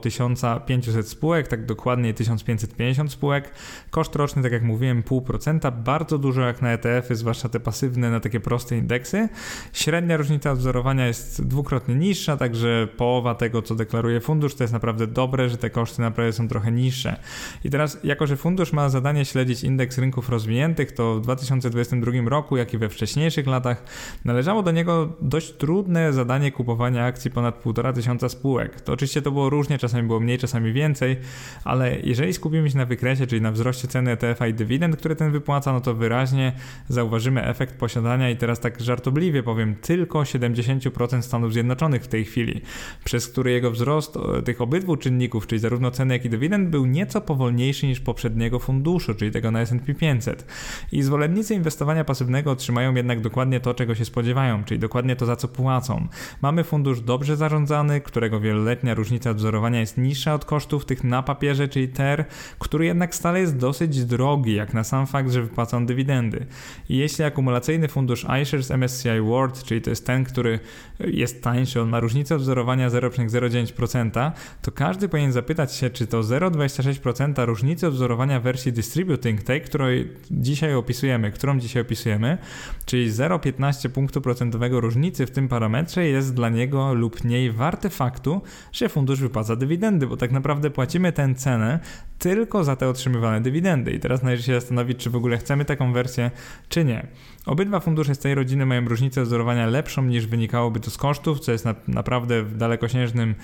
1500 0.66 1.08
spółek, 1.08 1.48
tak 1.48 1.66
dokładnie 1.66 2.14
1550 2.14 3.12
spółek. 3.12 3.50
Koszt 3.90 4.16
roczny, 4.16 4.42
tak 4.42 4.52
jak 4.52 4.62
mówiłem, 4.62 5.02
0,5%, 5.02 5.82
bardzo 5.82 6.18
dużo 6.18 6.40
jak 6.40 6.62
na 6.62 6.72
ETF-y, 6.72 7.16
zwłaszcza 7.16 7.48
te 7.48 7.60
pasywne, 7.60 8.10
na 8.10 8.20
takie 8.20 8.40
proste 8.40 8.76
indeksy. 8.76 9.28
Średnia 9.72 10.16
różnica 10.16 10.54
wzorowania 10.54 11.06
jest 11.06 11.46
dwukrotnie 11.46 11.94
niższa, 11.94 12.36
także 12.36 12.88
połowa 12.96 13.34
tego, 13.34 13.62
co 13.62 13.74
deklaruje 13.74 14.20
fundusz, 14.20 14.54
to 14.54 14.64
jest 14.64 14.72
naprawdę 14.72 15.06
dobre, 15.06 15.48
że 15.48 15.56
te 15.56 15.70
koszty 15.70 16.02
naprawdę 16.02 16.32
są 16.32 16.48
trochę 16.48 16.72
niższe. 16.72 17.16
I 17.64 17.70
teraz, 17.70 17.98
jako 18.04 18.26
że 18.26 18.36
fundusz 18.36 18.72
ma 18.72 18.88
zadanie 18.88 19.24
śledzić 19.24 19.64
indeks 19.64 19.98
rynków 19.98 20.28
rozwiniętych, 20.28 20.92
to 20.92 21.14
w 21.14 21.20
2022 21.20 22.12
roku, 22.26 22.56
jak 22.56 22.74
i 22.74 22.78
we 22.78 22.88
wcześniejszych 22.88 23.46
latach, 23.46 23.82
należało 24.24 24.62
do 24.62 24.70
niego 24.70 25.12
dość 25.20 25.52
trudne 25.52 26.12
zadanie 26.12 26.52
kupowania 26.52 27.04
akcji 27.04 27.30
ponad 27.30 27.64
1,5 27.64 27.94
tysiąca 27.94 28.28
spółek. 28.28 28.80
To 28.80 28.92
oczywiście 28.92 29.22
to 29.22 29.30
było 29.30 29.50
różnie, 29.50 29.78
czasami 29.78 30.06
było 30.06 30.20
mniej, 30.20 30.38
czasami 30.38 30.51
więcej, 30.60 31.16
ale 31.64 32.00
jeżeli 32.00 32.32
skupimy 32.32 32.70
się 32.70 32.78
na 32.78 32.84
wykresie, 32.84 33.26
czyli 33.26 33.40
na 33.42 33.52
wzroście 33.52 33.88
ceny 33.88 34.10
ETF-a 34.10 34.46
i 34.46 34.54
dywidend, 34.54 34.96
które 34.96 35.16
ten 35.16 35.32
wypłaca, 35.32 35.72
no 35.72 35.80
to 35.80 35.94
wyraźnie 35.94 36.52
zauważymy 36.88 37.44
efekt 37.44 37.74
posiadania 37.74 38.30
i 38.30 38.36
teraz 38.36 38.60
tak 38.60 38.80
żartobliwie 38.80 39.42
powiem, 39.42 39.74
tylko 39.74 40.20
70% 40.20 41.22
Stanów 41.22 41.52
Zjednoczonych 41.52 42.02
w 42.02 42.08
tej 42.08 42.24
chwili, 42.24 42.60
przez 43.04 43.28
który 43.28 43.50
jego 43.50 43.70
wzrost 43.70 44.18
tych 44.44 44.60
obydwu 44.60 44.96
czynników, 44.96 45.46
czyli 45.46 45.58
zarówno 45.58 45.90
ceny, 45.90 46.14
jak 46.14 46.24
i 46.24 46.30
dywidend 46.30 46.68
był 46.68 46.86
nieco 46.86 47.20
powolniejszy 47.20 47.86
niż 47.86 48.00
poprzedniego 48.00 48.58
funduszu, 48.58 49.14
czyli 49.14 49.30
tego 49.30 49.50
na 49.50 49.60
S&P 49.60 49.94
500. 49.94 50.46
I 50.92 51.02
zwolennicy 51.02 51.54
inwestowania 51.54 52.04
pasywnego 52.04 52.50
otrzymają 52.50 52.94
jednak 52.94 53.20
dokładnie 53.20 53.60
to, 53.60 53.74
czego 53.74 53.94
się 53.94 54.04
spodziewają, 54.04 54.64
czyli 54.64 54.80
dokładnie 54.80 55.16
to, 55.16 55.26
za 55.26 55.36
co 55.36 55.48
płacą. 55.48 56.08
Mamy 56.42 56.64
fundusz 56.64 57.00
dobrze 57.00 57.36
zarządzany, 57.36 58.00
którego 58.00 58.40
wieloletnia 58.40 58.94
różnica 58.94 59.34
wzorowania 59.34 59.80
jest 59.80 59.98
niższa 59.98 60.34
od 60.34 60.41
kosztów 60.44 60.84
tych 60.84 61.04
na 61.04 61.22
papierze, 61.22 61.68
czyli 61.68 61.88
TER, 61.88 62.24
który 62.58 62.86
jednak 62.86 63.14
stale 63.14 63.40
jest 63.40 63.56
dosyć 63.56 64.04
drogi, 64.04 64.54
jak 64.54 64.74
na 64.74 64.84
sam 64.84 65.06
fakt, 65.06 65.30
że 65.30 65.42
wypłacą 65.42 65.86
dywidendy. 65.86 66.46
I 66.88 66.96
jeśli 66.96 67.24
akumulacyjny 67.24 67.88
fundusz 67.88 68.26
iShares 68.42 68.70
MSCI 68.70 69.20
World, 69.20 69.64
czyli 69.64 69.82
to 69.82 69.90
jest 69.90 70.06
ten, 70.06 70.24
który 70.24 70.58
jest 71.00 71.42
tańszy, 71.42 71.80
on 71.80 71.88
ma 71.88 72.00
różnicę 72.00 72.36
wzorowania 72.36 72.90
0,09%, 72.90 74.32
to 74.62 74.72
każdy 74.72 75.08
powinien 75.08 75.32
zapytać 75.32 75.74
się, 75.74 75.90
czy 75.90 76.06
to 76.06 76.20
0,26% 76.20 77.46
różnicy 77.46 77.90
wzorowania 77.90 78.40
wersji 78.40 78.72
Distributing, 78.72 79.42
tej, 79.42 79.60
której 79.60 80.12
dzisiaj 80.30 80.74
opisujemy, 80.74 81.30
którą 81.30 81.58
dzisiaj 81.58 81.82
opisujemy, 81.82 82.38
czyli 82.86 83.10
0,15 83.10 83.88
punktu 83.88 84.20
procentowego 84.20 84.80
różnicy 84.80 85.26
w 85.26 85.30
tym 85.30 85.48
parametrze 85.48 86.06
jest 86.06 86.34
dla 86.34 86.48
niego 86.48 86.94
lub 86.94 87.24
niej 87.24 87.50
warte 87.50 87.90
faktu, 87.90 88.40
że 88.72 88.88
fundusz 88.88 89.20
wypłaca 89.20 89.56
dywidendy, 89.56 90.06
bo 90.06 90.16
tak 90.16 90.31
naprawdę 90.32 90.70
płacimy 90.70 91.12
tę 91.12 91.34
cenę 91.34 91.78
tylko 92.22 92.64
za 92.64 92.76
te 92.76 92.88
otrzymywane 92.88 93.40
dywidendy. 93.40 93.90
I 93.90 94.00
teraz 94.00 94.22
należy 94.22 94.42
się 94.42 94.54
zastanowić, 94.54 94.98
czy 94.98 95.10
w 95.10 95.16
ogóle 95.16 95.38
chcemy 95.38 95.64
taką 95.64 95.92
wersję, 95.92 96.30
czy 96.68 96.84
nie. 96.84 97.06
Obydwa 97.46 97.80
fundusze 97.80 98.14
z 98.14 98.18
tej 98.18 98.34
rodziny 98.34 98.66
mają 98.66 98.88
różnicę 98.88 99.22
wzorowania 99.22 99.66
lepszą 99.66 100.02
niż 100.04 100.26
wynikałoby 100.26 100.80
to 100.80 100.90
z 100.90 100.96
kosztów, 100.96 101.40
co 101.40 101.52
jest 101.52 101.64
na, 101.64 101.74
naprawdę 101.88 102.44
dalekosiężnym 102.44 103.34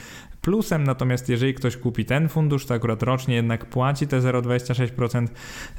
plusem, 0.42 0.84
natomiast 0.84 1.28
jeżeli 1.28 1.54
ktoś 1.54 1.76
kupi 1.76 2.04
ten 2.04 2.28
fundusz, 2.28 2.66
to 2.66 2.74
akurat 2.74 3.02
rocznie 3.02 3.34
jednak 3.34 3.66
płaci 3.66 4.06
te 4.06 4.20
0,26% 4.20 5.28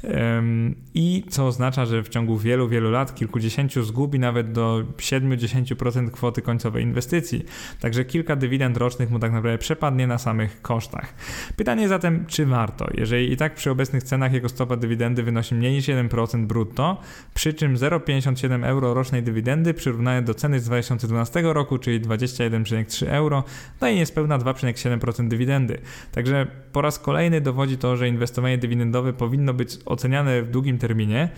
ym, 0.04 0.74
i 0.94 1.24
co 1.30 1.46
oznacza, 1.46 1.86
że 1.86 2.02
w 2.02 2.08
ciągu 2.08 2.38
wielu, 2.38 2.68
wielu 2.68 2.90
lat, 2.90 3.14
kilkudziesięciu 3.14 3.82
zgubi 3.82 4.18
nawet 4.18 4.52
do 4.52 4.82
7-10% 4.96 6.10
kwoty 6.10 6.42
końcowej 6.42 6.84
inwestycji. 6.84 7.44
Także 7.80 8.04
kilka 8.04 8.36
dywidend 8.36 8.76
rocznych 8.76 9.10
mu 9.10 9.18
tak 9.18 9.32
naprawdę 9.32 9.58
przepadnie 9.58 10.06
na 10.06 10.18
samych 10.18 10.62
kosztach. 10.62 11.14
Pytanie 11.56 11.88
zatem, 11.88 12.26
czy 12.26 12.46
warto? 12.46 12.89
Jeżeli 12.94 13.32
i 13.32 13.36
tak 13.36 13.54
przy 13.54 13.70
obecnych 13.70 14.02
cenach 14.02 14.32
jego 14.32 14.48
stopa 14.48 14.76
dywidendy 14.76 15.22
wynosi 15.22 15.54
mniej 15.54 15.72
niż 15.72 15.86
1% 15.86 16.46
brutto, 16.46 17.00
przy 17.34 17.54
czym 17.54 17.76
0,57 17.76 18.64
euro 18.64 18.94
rocznej 18.94 19.22
dywidendy 19.22 19.74
przyrównane 19.74 20.22
do 20.22 20.34
ceny 20.34 20.60
z 20.60 20.64
2012 20.64 21.42
roku, 21.42 21.78
czyli 21.78 22.00
21,3 22.00 23.06
euro, 23.08 23.44
daje 23.80 23.96
niespełna 23.96 24.38
2 24.38 24.50
2,7% 24.52 25.28
dywidendy. 25.28 25.78
Także 26.12 26.46
po 26.72 26.80
raz 26.80 26.98
kolejny 26.98 27.40
dowodzi 27.40 27.78
to, 27.78 27.96
że 27.96 28.08
inwestowanie 28.08 28.58
dywidendowe 28.58 29.12
powinno 29.12 29.54
być 29.54 29.78
oceniane 29.86 30.42
w 30.42 30.50
długim 30.50 30.78
terminie, 30.78 31.28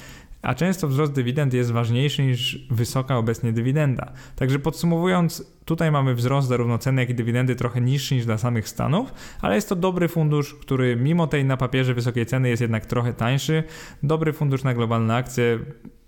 a 0.43 0.55
często 0.55 0.89
wzrost 0.89 1.13
dywidend 1.13 1.55
jest 1.55 1.71
ważniejszy 1.71 2.23
niż 2.23 2.67
wysoka 2.71 3.17
obecnie 3.17 3.53
dywidenda. 3.53 4.13
Także 4.37 4.59
podsumowując, 4.59 5.53
tutaj 5.65 5.91
mamy 5.91 6.15
wzrost 6.15 6.49
zarówno 6.49 6.79
ceny, 6.79 7.01
jak 7.01 7.11
i 7.11 7.15
dywidendy 7.15 7.57
trochę 7.57 7.81
niższy 7.81 8.15
niż 8.15 8.27
dla 8.27 8.39
samych 8.39 8.69
Stanów, 8.69 9.13
ale 9.41 9.55
jest 9.55 9.69
to 9.69 9.77
dobry 9.77 10.09
fundusz, 10.09 10.55
który 10.55 10.97
mimo 10.97 11.27
tej 11.27 11.45
na 11.45 11.57
papierze 11.57 11.95
wysokiej 11.95 12.27
ceny 12.27 12.49
jest 12.49 12.63
jednak 12.63 12.87
trochę 12.87 13.13
tańszy. 13.13 13.63
Dobry 14.03 14.33
fundusz 14.33 14.65
na 14.65 14.75
globalne 14.75 15.17
akcje 15.17 15.59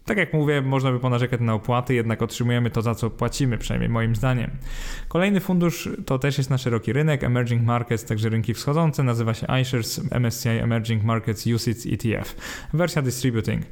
tak 0.04 0.18
jak 0.18 0.32
mówię, 0.32 0.62
można 0.62 0.92
by 0.92 1.00
ponarzekać 1.00 1.40
na 1.40 1.54
opłaty, 1.54 1.94
jednak 1.94 2.22
otrzymujemy 2.22 2.70
to, 2.70 2.82
za 2.82 2.94
co 2.94 3.10
płacimy, 3.10 3.58
przynajmniej 3.58 3.90
moim 3.90 4.16
zdaniem. 4.16 4.50
Kolejny 5.08 5.40
fundusz 5.40 5.88
to 6.06 6.18
też 6.18 6.38
jest 6.38 6.50
na 6.50 6.58
szeroki 6.58 6.92
rynek, 6.92 7.24
Emerging 7.24 7.62
Markets, 7.62 8.04
także 8.04 8.28
rynki 8.28 8.54
wschodzące, 8.54 9.02
nazywa 9.02 9.34
się 9.34 9.46
iShares 9.62 10.00
MSCI 10.20 10.48
Emerging 10.48 11.04
Markets 11.04 11.46
UCITS 11.46 11.86
ETF. 11.86 12.36
Wersja 12.72 13.02
Distributing. 13.02 13.62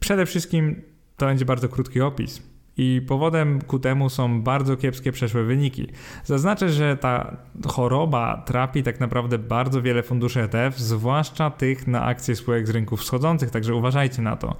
Przede 0.00 0.26
wszystkim 0.26 0.82
to 1.16 1.26
będzie 1.26 1.44
bardzo 1.44 1.68
krótki 1.68 2.00
opis 2.00 2.53
i 2.76 3.02
powodem 3.08 3.62
ku 3.62 3.78
temu 3.78 4.10
są 4.10 4.42
bardzo 4.42 4.76
kiepskie 4.76 5.12
przeszłe 5.12 5.44
wyniki. 5.44 5.86
Zaznaczę, 6.24 6.68
że 6.68 6.96
ta 6.96 7.36
choroba 7.66 8.42
trapi 8.46 8.82
tak 8.82 9.00
naprawdę 9.00 9.38
bardzo 9.38 9.82
wiele 9.82 10.02
funduszy 10.02 10.42
ETF, 10.42 10.78
zwłaszcza 10.78 11.50
tych 11.50 11.86
na 11.86 12.02
akcje 12.02 12.36
spółek 12.36 12.66
z 12.66 12.70
rynków 12.70 13.00
wschodzących, 13.00 13.50
także 13.50 13.74
uważajcie 13.74 14.22
na 14.22 14.36
to. 14.36 14.56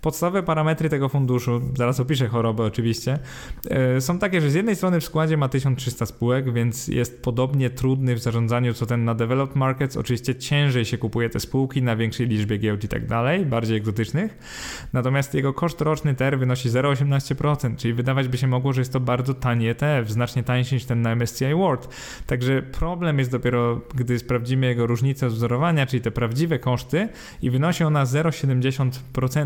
Podstawowe 0.00 0.42
parametry 0.42 0.88
tego 0.88 1.08
funduszu, 1.08 1.60
zaraz 1.76 2.00
opiszę 2.00 2.28
chorobę 2.28 2.64
oczywiście, 2.64 3.18
e, 3.70 4.00
są 4.00 4.18
takie, 4.18 4.40
że 4.40 4.50
z 4.50 4.54
jednej 4.54 4.76
strony 4.76 5.00
w 5.00 5.04
składzie 5.04 5.36
ma 5.36 5.48
1300 5.48 6.06
spółek, 6.06 6.52
więc 6.52 6.88
jest 6.88 7.22
podobnie 7.22 7.70
trudny 7.70 8.14
w 8.14 8.18
zarządzaniu 8.18 8.74
co 8.74 8.86
ten 8.86 9.04
na 9.04 9.14
developed 9.14 9.56
markets. 9.56 9.96
Oczywiście 9.96 10.34
ciężej 10.34 10.84
się 10.84 10.98
kupuje 10.98 11.30
te 11.30 11.40
spółki 11.40 11.82
na 11.82 11.96
większej 11.96 12.26
liczbie 12.26 12.58
giełd 12.58 12.84
i 12.84 12.88
tak 12.88 13.06
dalej, 13.06 13.46
bardziej 13.46 13.76
egzotycznych. 13.76 14.38
Natomiast 14.92 15.34
jego 15.34 15.52
koszt 15.52 15.80
roczny 15.80 16.14
TER 16.14 16.38
wynosi 16.38 16.68
0,18%. 16.68 17.53
2%, 17.56 17.76
czyli 17.76 17.94
wydawać 17.94 18.28
by 18.28 18.38
się 18.38 18.46
mogło, 18.46 18.72
że 18.72 18.80
jest 18.80 18.92
to 18.92 19.00
bardzo 19.00 19.34
tani 19.34 19.68
ETF, 19.68 20.10
znacznie 20.10 20.42
tańszy 20.42 20.74
niż 20.74 20.84
ten 20.84 21.02
na 21.02 21.14
MSCI 21.14 21.54
World. 21.54 21.88
Także 22.26 22.62
problem 22.62 23.18
jest 23.18 23.30
dopiero, 23.30 23.80
gdy 23.94 24.18
sprawdzimy 24.18 24.66
jego 24.66 24.86
różnicę 24.86 25.28
wzorowania, 25.28 25.86
czyli 25.86 26.00
te 26.00 26.10
prawdziwe 26.10 26.58
koszty 26.58 27.08
i 27.42 27.50
wynosi 27.50 27.84
ona 27.84 28.04
0,70%, 28.04 28.90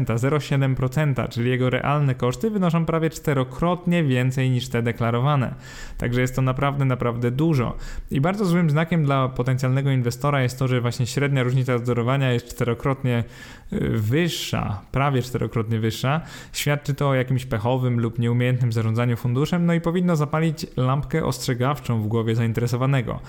0,7%, 0.04 1.28
czyli 1.28 1.50
jego 1.50 1.70
realne 1.70 2.14
koszty 2.14 2.50
wynoszą 2.50 2.86
prawie 2.86 3.10
czterokrotnie 3.10 4.04
więcej 4.04 4.50
niż 4.50 4.68
te 4.68 4.82
deklarowane. 4.82 5.54
Także 5.98 6.20
jest 6.20 6.36
to 6.36 6.42
naprawdę, 6.42 6.84
naprawdę 6.84 7.30
dużo. 7.30 7.76
I 8.10 8.20
bardzo 8.20 8.44
złym 8.44 8.70
znakiem 8.70 9.04
dla 9.04 9.28
potencjalnego 9.28 9.90
inwestora 9.90 10.42
jest 10.42 10.58
to, 10.58 10.68
że 10.68 10.80
właśnie 10.80 11.06
średnia 11.06 11.42
różnica 11.42 11.78
wzorowania 11.78 12.32
jest 12.32 12.48
czterokrotnie 12.48 13.24
y, 13.72 13.88
wyższa, 13.90 14.80
prawie 14.92 15.22
czterokrotnie 15.22 15.78
wyższa. 15.78 16.20
Świadczy 16.52 16.94
to 16.94 17.08
o 17.08 17.14
jakimś 17.14 17.44
pechowym 17.44 17.97
lub 17.98 18.18
nieumiejętnym 18.18 18.72
zarządzaniu 18.72 19.16
funduszem, 19.16 19.66
no 19.66 19.74
i 19.74 19.80
powinno 19.80 20.16
zapalić 20.16 20.66
lampkę 20.76 21.24
ostrzegawczą 21.24 22.02
w 22.02 22.06
głowie 22.06 22.34
zainteresowanego. 22.34 23.20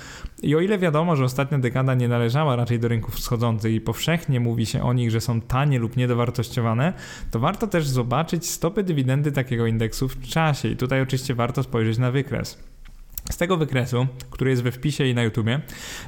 I 0.44 0.56
o 0.56 0.60
ile 0.60 0.78
wiadomo, 0.78 1.16
że 1.16 1.24
ostatnia 1.24 1.60
dekada 1.60 1.94
nie 1.94 2.08
należała 2.08 2.56
raczej 2.56 2.80
do 2.80 2.88
rynków 2.88 3.16
wschodzących 3.16 3.74
i 3.74 3.82
powszechnie 3.82 4.40
mówi 4.40 4.66
się 4.66 4.84
o 4.84 4.94
nich, 4.94 5.12
że 5.12 5.22
są 5.22 5.42
tanie 5.42 5.80
lub 5.80 5.98
niedowartościowane, 5.98 6.94
to 7.32 7.40
warto 7.40 7.68
też 7.68 7.88
zobaczyć 7.88 8.50
stopy 8.50 8.84
dywidendy 8.84 9.32
takiego 9.32 9.68
indeksu 9.68 10.08
w 10.08 10.22
czasie 10.22 10.68
i 10.68 10.76
tutaj 10.76 11.02
oczywiście 11.02 11.36
warto 11.36 11.64
spojrzeć 11.64 11.98
na 11.98 12.12
wykres. 12.12 12.70
Z 13.32 13.38
tego 13.38 13.58
wykresu, 13.58 14.08
który 14.30 14.50
jest 14.50 14.64
we 14.64 14.72
wpisie 14.72 15.06
i 15.06 15.16
na 15.16 15.24
YouTubie, 15.24 15.62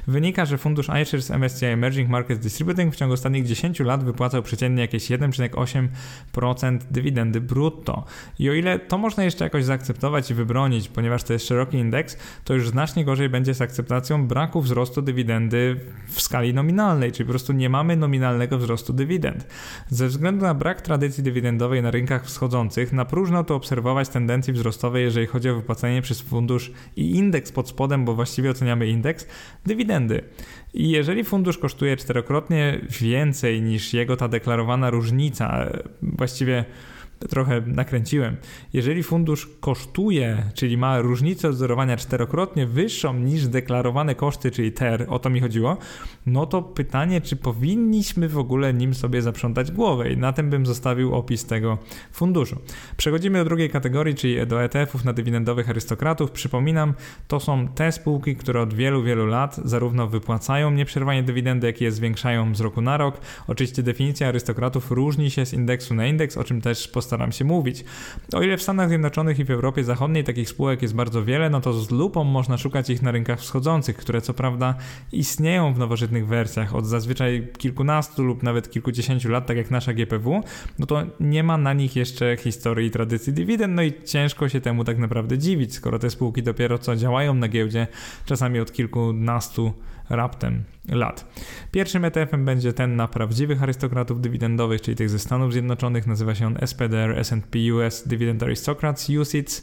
wynika, 0.06 0.44
że 0.44 0.58
fundusz 0.58 0.86
iShares 1.02 1.30
MSCI 1.30 1.66
Emerging 1.66 2.08
Markets 2.08 2.40
Distributing 2.40 2.94
w 2.94 2.96
ciągu 2.96 3.14
ostatnich 3.14 3.46
10 3.46 3.80
lat 3.80 4.04
wypłacał 4.04 4.42
przeciętnie 4.42 4.82
jakieś 4.82 5.10
1,8% 5.10 6.78
dywidendy 6.90 7.40
brutto. 7.40 8.04
I 8.38 8.50
o 8.50 8.52
ile 8.52 8.78
to 8.78 8.98
można 8.98 9.24
jeszcze 9.24 9.44
jakoś 9.44 9.64
zaakceptować 9.64 10.30
i 10.30 10.34
wybronić, 10.34 10.88
ponieważ 10.88 11.22
to 11.22 11.32
jest 11.32 11.46
szeroki 11.46 11.76
indeks, 11.76 12.16
to 12.44 12.54
już 12.54 12.68
znacznie 12.68 13.04
gorzej 13.04 13.28
będzie 13.28 13.54
z 13.54 13.60
akceptacją 13.60 14.26
braku 14.26 14.60
wzrostu 14.60 15.02
dywidendy 15.02 15.80
w 16.06 16.20
skali 16.20 16.54
nominalnej, 16.54 17.12
czyli 17.12 17.26
po 17.26 17.30
prostu 17.30 17.52
nie 17.52 17.68
mamy 17.68 17.96
nominalnego 17.96 18.58
wzrostu 18.58 18.92
dywidend. 18.92 19.46
Ze 19.88 20.08
względu 20.08 20.42
na 20.44 20.54
brak 20.54 20.80
tradycji 20.80 21.22
dywidendowej 21.22 21.82
na 21.82 21.90
rynkach 21.90 22.26
wschodzących, 22.26 22.92
na 22.92 23.04
próżno 23.04 23.44
to 23.44 23.54
obserwować 23.54 24.08
tendencje 24.08 24.54
wzrostowe, 24.54 25.00
jeżeli 25.00 25.26
chodzi 25.26 25.50
o 25.50 25.54
wypłacanie 25.54 26.02
przez 26.02 26.20
fundusz 26.20 26.72
indeks 27.14 27.52
pod 27.52 27.68
spodem, 27.68 28.04
bo 28.04 28.14
właściwie 28.14 28.50
oceniamy 28.50 28.86
indeks, 28.86 29.26
dywidendy. 29.66 30.22
I 30.74 30.90
jeżeli 30.90 31.24
fundusz 31.24 31.58
kosztuje 31.58 31.96
czterokrotnie 31.96 32.80
więcej 33.00 33.62
niż 33.62 33.94
jego 33.94 34.16
ta 34.16 34.28
deklarowana 34.28 34.90
różnica, 34.90 35.66
właściwie 36.02 36.64
trochę 37.28 37.60
nakręciłem. 37.60 38.36
Jeżeli 38.72 39.02
fundusz 39.02 39.48
kosztuje, 39.60 40.42
czyli 40.54 40.76
ma 40.76 41.00
różnicę 41.00 41.48
odzorowania 41.48 41.96
czterokrotnie 41.96 42.66
wyższą 42.66 43.14
niż 43.14 43.48
deklarowane 43.48 44.14
koszty, 44.14 44.50
czyli 44.50 44.72
TER, 44.72 45.06
o 45.08 45.18
to 45.18 45.30
mi 45.30 45.40
chodziło, 45.40 45.76
no 46.26 46.46
to 46.46 46.62
pytanie, 46.62 47.20
czy 47.20 47.36
powinniśmy 47.36 48.28
w 48.28 48.38
ogóle 48.38 48.74
nim 48.74 48.94
sobie 48.94 49.22
zaprzątać 49.22 49.70
głowę 49.70 50.12
i 50.12 50.16
na 50.16 50.32
tym 50.32 50.50
bym 50.50 50.66
zostawił 50.66 51.14
opis 51.14 51.44
tego 51.44 51.78
funduszu. 52.12 52.56
Przechodzimy 52.96 53.38
do 53.38 53.44
drugiej 53.44 53.70
kategorii, 53.70 54.14
czyli 54.14 54.46
do 54.46 54.62
ETF-ów 54.62 55.04
na 55.04 55.12
dywidendowych 55.12 55.70
arystokratów. 55.70 56.30
Przypominam, 56.30 56.94
to 57.28 57.40
są 57.40 57.68
te 57.68 57.92
spółki, 57.92 58.36
które 58.36 58.60
od 58.60 58.74
wielu, 58.74 59.02
wielu 59.02 59.26
lat 59.26 59.60
zarówno 59.64 60.06
wypłacają 60.06 60.70
nieprzerwanie 60.70 61.22
dywidendy, 61.22 61.66
jak 61.66 61.80
i 61.80 61.84
je 61.84 61.92
zwiększają 61.92 62.54
z 62.54 62.60
roku 62.60 62.80
na 62.80 62.96
rok. 62.96 63.20
Oczywiście 63.46 63.82
definicja 63.82 64.28
arystokratów 64.28 64.90
różni 64.90 65.30
się 65.30 65.46
z 65.46 65.52
indeksu 65.52 65.94
na 65.94 66.06
indeks, 66.06 66.36
o 66.36 66.44
czym 66.44 66.60
też 66.60 66.88
postaram 66.88 67.11
postaram 67.12 67.32
się 67.32 67.44
mówić. 67.44 67.84
O 68.34 68.42
ile 68.42 68.56
w 68.56 68.62
Stanach 68.62 68.88
Zjednoczonych 68.88 69.38
i 69.38 69.44
w 69.44 69.50
Europie 69.50 69.84
Zachodniej 69.84 70.24
takich 70.24 70.48
spółek 70.48 70.82
jest 70.82 70.94
bardzo 70.94 71.24
wiele, 71.24 71.50
no 71.50 71.60
to 71.60 71.72
z 71.72 71.90
lupą 71.90 72.24
można 72.24 72.58
szukać 72.58 72.90
ich 72.90 73.02
na 73.02 73.10
rynkach 73.10 73.40
wschodzących, 73.40 73.96
które 73.96 74.20
co 74.20 74.34
prawda 74.34 74.74
istnieją 75.12 75.74
w 75.74 75.78
nowożytnych 75.78 76.26
wersjach 76.26 76.74
od 76.74 76.86
zazwyczaj 76.86 77.48
kilkunastu 77.58 78.22
lub 78.22 78.42
nawet 78.42 78.70
kilkudziesięciu 78.70 79.28
lat, 79.28 79.46
tak 79.46 79.56
jak 79.56 79.70
nasza 79.70 79.92
GPW, 79.92 80.40
no 80.78 80.86
to 80.86 81.02
nie 81.20 81.42
ma 81.42 81.58
na 81.58 81.72
nich 81.72 81.96
jeszcze 81.96 82.36
historii 82.36 82.88
i 82.88 82.90
tradycji 82.90 83.32
dywidend, 83.32 83.74
no 83.74 83.82
i 83.82 83.92
ciężko 84.04 84.48
się 84.48 84.60
temu 84.60 84.84
tak 84.84 84.98
naprawdę 84.98 85.38
dziwić, 85.38 85.74
skoro 85.74 85.98
te 85.98 86.10
spółki 86.10 86.42
dopiero 86.42 86.78
co 86.78 86.96
działają 86.96 87.34
na 87.34 87.48
giełdzie, 87.48 87.86
czasami 88.26 88.60
od 88.60 88.72
kilkunastu 88.72 89.72
raptem 90.10 90.64
lat. 90.88 91.26
Pierwszym 91.70 92.04
ETF-em 92.04 92.44
będzie 92.44 92.72
ten 92.72 92.96
na 92.96 93.08
prawdziwych 93.08 93.62
arystokratów 93.62 94.20
dywidendowych, 94.20 94.80
czyli 94.80 94.96
tych 94.96 95.10
ze 95.10 95.18
Stanów 95.18 95.52
Zjednoczonych. 95.52 96.06
Nazywa 96.06 96.34
się 96.34 96.46
on 96.46 96.56
SPDR 96.66 97.18
S&P 97.18 97.58
US 97.74 98.08
Dividend 98.08 98.42
Aristocrats 98.42 99.10
UCITS 99.10 99.62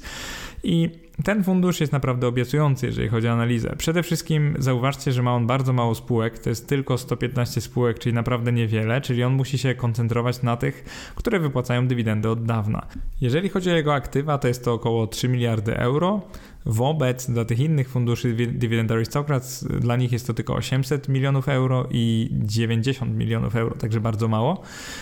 i 0.64 0.90
ten 1.24 1.44
fundusz 1.44 1.80
jest 1.80 1.94
naprawdę 1.94 2.28
obiecujący, 2.28 2.86
jeżeli 2.86 3.08
chodzi 3.08 3.28
o 3.28 3.32
analizę. 3.32 3.76
Przede 3.78 4.04
wszystkim 4.04 4.56
zauważcie, 4.60 5.12
że 5.12 5.24
ma 5.24 5.36
on 5.36 5.48
bardzo 5.48 5.74
mało 5.74 5.96
spółek, 5.96 6.40
to 6.40 6.50
jest 6.50 6.68
tylko 6.68 6.98
115 6.98 7.62
spółek, 7.62 8.00
czyli 8.00 8.16
naprawdę 8.16 8.52
niewiele, 8.52 9.02
czyli 9.02 9.24
on 9.24 9.34
musi 9.34 9.58
się 9.58 9.76
koncentrować 9.76 10.44
na 10.44 10.58
tych, 10.58 10.84
które 11.16 11.40
wypłacają 11.40 11.88
dywidendy 11.88 12.30
od 12.30 12.46
dawna. 12.46 12.88
Jeżeli 13.22 13.50
chodzi 13.50 13.72
o 13.72 13.76
jego 13.76 13.94
aktywa, 13.94 14.38
to 14.38 14.48
jest 14.48 14.66
to 14.66 14.74
około 14.74 15.08
3 15.08 15.30
miliardy 15.30 15.78
euro. 15.78 16.22
Wobec 16.66 17.32
dla 17.32 17.46
tych 17.46 17.60
innych 17.60 17.90
funduszy 17.90 18.34
Dividend 18.34 18.92
Aristocrats, 18.92 19.64
dla 19.64 19.96
nich 19.96 20.12
jest 20.12 20.28
to 20.28 20.34
tylko 20.34 20.56
800 20.56 21.10
milionów 21.10 21.50
euro 21.50 21.88
i 21.92 22.30
90 22.32 23.16
milionów 23.16 23.56
euro, 23.56 23.76
także 23.76 24.00
bardzo 24.00 24.28
mało 24.28 24.62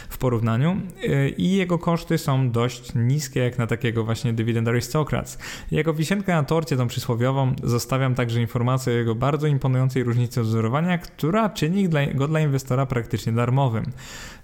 w 0.10 0.17
porównaniu. 0.17 0.82
I 1.38 1.52
jego 1.52 1.80
koszty 1.80 2.17
są 2.17 2.52
dość 2.52 2.96
niskie, 2.96 3.39
jak 3.39 3.58
na 3.58 3.67
takiego 3.67 4.04
właśnie 4.04 4.34
Dividend 4.34 4.67
Aristocrats. 4.67 5.38
Jako 5.72 5.93
wisienkę 5.93 6.34
na 6.34 6.43
torcie, 6.43 6.78
tą 6.78 6.88
przysłowiową, 6.88 7.56
zostawiam 7.63 8.15
także 8.15 8.41
informację 8.41 8.93
o 8.93 8.96
jego 8.96 9.15
bardzo 9.15 9.48
imponującej 9.48 10.04
różnicy 10.04 10.41
wzorowania, 10.41 10.98
która 10.98 11.50
czyni 11.50 11.89
go 12.13 12.28
dla 12.28 12.39
inwestora 12.39 12.86
praktycznie 12.86 13.34
darmowym. 13.34 13.86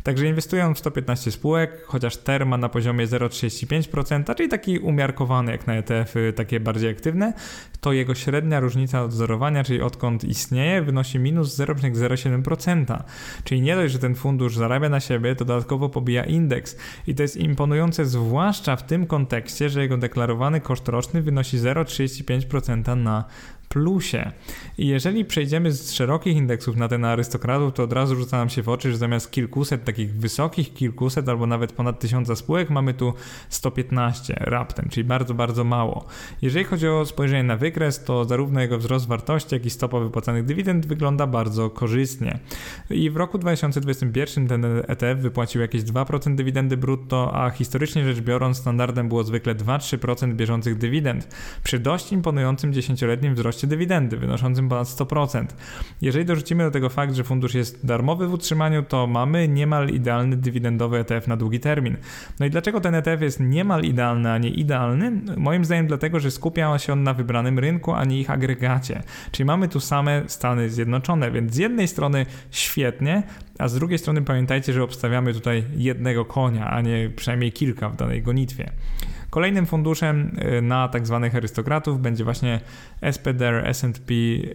Także 0.04 0.28
inwestują 0.28 0.74
w 0.74 0.80
115 0.80 1.32
spółek, 1.32 1.84
chociaż 1.86 2.18
TER 2.18 2.46
ma 2.46 2.58
na 2.58 2.70
poziomie 2.70 3.08
0,35%, 3.08 4.36
czyli 4.36 4.50
taki 4.50 4.80
umiarkowany 4.80 5.52
jak 5.52 5.68
na 5.68 5.76
ETF-y, 5.76 6.34
takie 6.34 6.60
bardziej 6.60 6.90
aktywne, 6.90 7.34
to 7.82 7.94
jego 7.94 8.16
średnia 8.16 8.60
różnica 8.60 9.04
odzorowania, 9.04 9.64
czyli 9.64 9.82
odkąd 9.82 10.24
istnieje, 10.24 10.82
wynosi 10.82 11.20
minus 11.20 11.58
0,07%. 11.58 13.04
Czyli 13.44 13.62
nie 13.62 13.76
dość, 13.76 13.94
że 13.94 14.00
ten 14.00 14.16
fundusz 14.16 14.56
zarabia 14.56 14.90
na 14.90 15.00
siebie, 15.00 15.36
to 15.36 15.46
dodatkowo 15.46 15.90
pobija 15.90 16.24
indeks. 16.24 16.78
I 17.08 17.16
to 17.16 17.22
jest 17.22 17.38
imponujące 17.38 18.06
zwłaszcza 18.06 18.76
w 18.76 18.86
tym 18.86 19.08
kontekście, 19.08 19.70
że 19.70 19.82
jego 19.82 19.98
deklarowany 19.98 20.62
koszt 20.62 20.88
roczny 20.88 21.22
wynosi 21.22 21.58
0,35% 21.58 22.98
na 22.98 23.26
plusie. 23.74 24.32
I 24.78 24.88
jeżeli 24.88 25.26
przejdziemy 25.26 25.72
z 25.72 25.92
szerokich 25.92 26.38
indeksów 26.38 26.76
na 26.76 26.88
ten 26.88 27.06
arystokratów, 27.06 27.74
to 27.74 27.84
od 27.84 27.94
razu 27.94 28.16
rzuca 28.16 28.38
nam 28.38 28.50
się 28.50 28.62
w 28.64 28.70
oczy, 28.70 28.92
że 28.92 28.98
zamiast 28.98 29.32
kilkuset 29.32 29.84
takich 29.84 30.14
wysokich, 30.14 30.74
kilkuset 30.74 31.30
albo 31.30 31.48
nawet 31.48 31.72
ponad 31.72 32.00
tysiąca 32.00 32.36
spółek, 32.36 32.70
mamy 32.70 32.94
tu 32.94 33.14
115 33.50 34.34
raptem, 34.40 34.90
czyli 34.90 35.04
bardzo, 35.04 35.34
bardzo 35.34 35.64
mało. 35.64 36.06
Jeżeli 36.42 36.66
chodzi 36.66 36.88
o 36.88 37.06
spojrzenie 37.06 37.44
na 37.44 37.58
wykres, 37.58 38.04
to 38.04 38.26
zarówno 38.26 38.62
jego 38.62 38.78
wzrost 38.78 39.08
wartości, 39.08 39.56
jak 39.56 39.66
i 39.66 39.70
stopa 39.70 40.00
wypłacanych 40.00 40.46
dywidend 40.46 40.86
wygląda 40.86 41.28
bardzo 41.28 41.70
korzystnie. 41.70 42.40
I 42.90 43.10
w 43.10 43.18
roku 43.18 43.38
2021 43.38 44.48
ten 44.48 44.66
ETF 44.88 45.20
wypłacił 45.20 45.62
jakieś 45.62 45.82
2% 45.82 46.36
dywidendy 46.36 46.78
brutto, 46.78 47.36
a 47.36 47.50
historycznie 47.50 48.06
rzecz 48.06 48.20
biorąc 48.20 48.58
standardem 48.58 49.08
było 49.08 49.24
zwykle 49.24 49.56
2-3% 49.56 50.34
bieżących 50.34 50.78
dywidend, 50.78 51.36
przy 51.64 51.80
dość 51.80 52.12
imponującym 52.12 52.72
10-letnim 52.72 53.34
wzroście 53.34 53.63
dywidendy 53.68 54.18
wynoszącym 54.18 54.70
ponad 54.70 54.88
100%. 54.88 55.46
Jeżeli 56.02 56.26
dorzucimy 56.26 56.64
do 56.64 56.72
tego 56.72 56.90
fakt, 56.90 57.14
że 57.16 57.24
fundusz 57.24 57.54
jest 57.54 57.86
darmowy 57.86 58.28
w 58.28 58.34
utrzymaniu, 58.34 58.84
to 58.84 59.08
mamy 59.08 59.48
niemal 59.48 59.90
idealny 59.90 60.38
dywidendowy 60.38 60.98
ETF 60.98 61.28
na 61.28 61.38
długi 61.38 61.60
termin. 61.60 61.98
No 62.40 62.46
i 62.46 62.50
dlaczego 62.50 62.82
ten 62.82 62.96
ETF 62.96 63.22
jest 63.22 63.40
niemal 63.40 63.84
idealny, 63.84 64.32
a 64.32 64.38
nie 64.38 64.50
idealny? 64.50 65.12
Moim 65.38 65.66
zdaniem 65.66 65.88
dlatego, 65.88 66.20
że 66.20 66.32
skupia 66.32 66.78
się 66.80 66.94
on 66.94 67.04
na 67.04 67.14
wybranym 67.14 67.60
rynku, 67.60 67.94
a 67.94 68.06
nie 68.06 68.20
ich 68.20 68.30
agregacie. 68.30 69.04
Czyli 69.32 69.46
mamy 69.46 69.68
tu 69.68 69.80
same 69.80 70.24
Stany 70.28 70.70
Zjednoczone, 70.70 71.32
więc 71.32 71.54
z 71.54 71.58
jednej 71.58 71.88
strony 71.88 72.26
świetnie, 72.52 73.24
a 73.60 73.68
z 73.68 73.74
drugiej 73.74 74.00
strony 74.00 74.22
pamiętajcie, 74.22 74.74
że 74.74 74.84
obstawiamy 74.84 75.34
tutaj 75.34 75.64
jednego 75.76 76.26
konia, 76.26 76.70
a 76.70 76.82
nie 76.82 77.10
przynajmniej 77.16 77.52
kilka 77.52 77.90
w 77.90 77.96
danej 77.96 78.22
gonitwie. 78.22 78.72
Kolejnym 79.34 79.66
funduszem 79.66 80.38
y, 80.58 80.62
na 80.62 80.88
tak 80.88 81.08
zwanych 81.08 81.36
arystokratów 81.36 82.02
będzie 82.02 82.24
właśnie 82.24 82.60
SPDR 83.12 83.68
S&P 83.68 84.14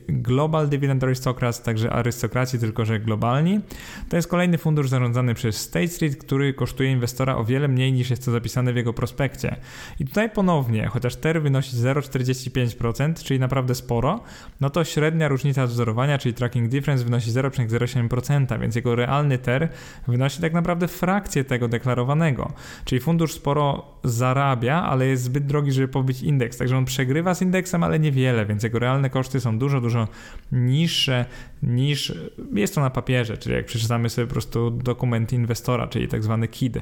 Global 0.09 0.69
Dividend 0.69 1.05
Aristocrats, 1.05 1.62
także 1.62 1.91
arystokraci, 1.91 2.59
tylko 2.59 2.85
że 2.85 3.01
globalni. 3.01 3.61
To 4.09 4.17
jest 4.17 4.29
kolejny 4.29 4.59
fundusz 4.59 4.88
zarządzany 4.88 5.35
przez 5.35 5.57
State 5.57 5.88
Street, 5.88 6.17
który 6.17 6.55
kosztuje 6.55 6.93
inwestora 6.93 7.37
o 7.37 7.45
wiele 7.45 7.69
mniej 7.69 7.93
niż 7.93 8.11
jest 8.11 8.25
to 8.25 8.31
zapisane 8.31 8.73
w 8.73 8.77
jego 8.77 8.93
prospekcie. 8.93 9.57
I 10.01 10.05
tutaj 10.05 10.31
ponownie, 10.31 10.87
chociaż 10.87 11.17
TER 11.17 11.43
wynosi 11.43 11.77
0,45%, 11.77 13.25
czyli 13.25 13.41
naprawdę 13.41 13.75
sporo, 13.75 14.21
no 14.61 14.71
to 14.71 14.85
średnia 14.85 15.29
różnica 15.29 15.67
wzorowania, 15.67 16.19
czyli 16.19 16.35
tracking 16.35 16.69
difference 16.69 17.05
wynosi 17.05 17.31
0,07%, 17.31 18.61
więc 18.61 18.77
jego 18.77 18.95
realny 18.95 19.38
TER 19.38 19.69
wynosi 20.09 20.41
tak 20.41 20.53
naprawdę 20.53 20.88
frakcję 20.88 21.45
tego 21.45 21.69
deklarowanego. 21.69 22.53
Czyli 22.85 23.01
fundusz 23.01 23.33
sporo 23.33 23.85
zarabia 24.05 24.67
zarabia, 24.68 24.90
ale 24.90 25.07
jest 25.07 25.22
zbyt 25.22 25.46
drogi, 25.46 25.72
żeby 25.72 25.88
pobyć 25.88 26.22
indeks. 26.22 26.59
Także 26.59 26.76
on 26.76 26.85
przegrywa 26.85 27.35
z 27.35 27.42
indeksem, 27.42 27.83
ale 27.83 27.98
niewiele, 27.98 28.46
więc 28.46 28.62
jego 28.62 28.78
realne 28.78 29.11
koszty 29.11 29.40
są 29.40 29.59
dużo, 29.59 29.81
dużo 29.81 30.09
niższe 30.52 31.24
niż 31.62 32.12
jest 32.52 32.74
to 32.74 32.81
na 32.81 32.90
papierze, 32.90 33.37
czyli 33.37 33.54
jak 33.54 33.66
przeczytamy 33.66 34.11
sobie 34.11 34.26
po 34.26 34.33
prostu 34.33 34.70
dokument 34.70 35.33
inwestora, 35.33 35.87
czyli 35.87 36.09
tak 36.09 36.22
zwany 36.22 36.48
KID. 36.48 36.78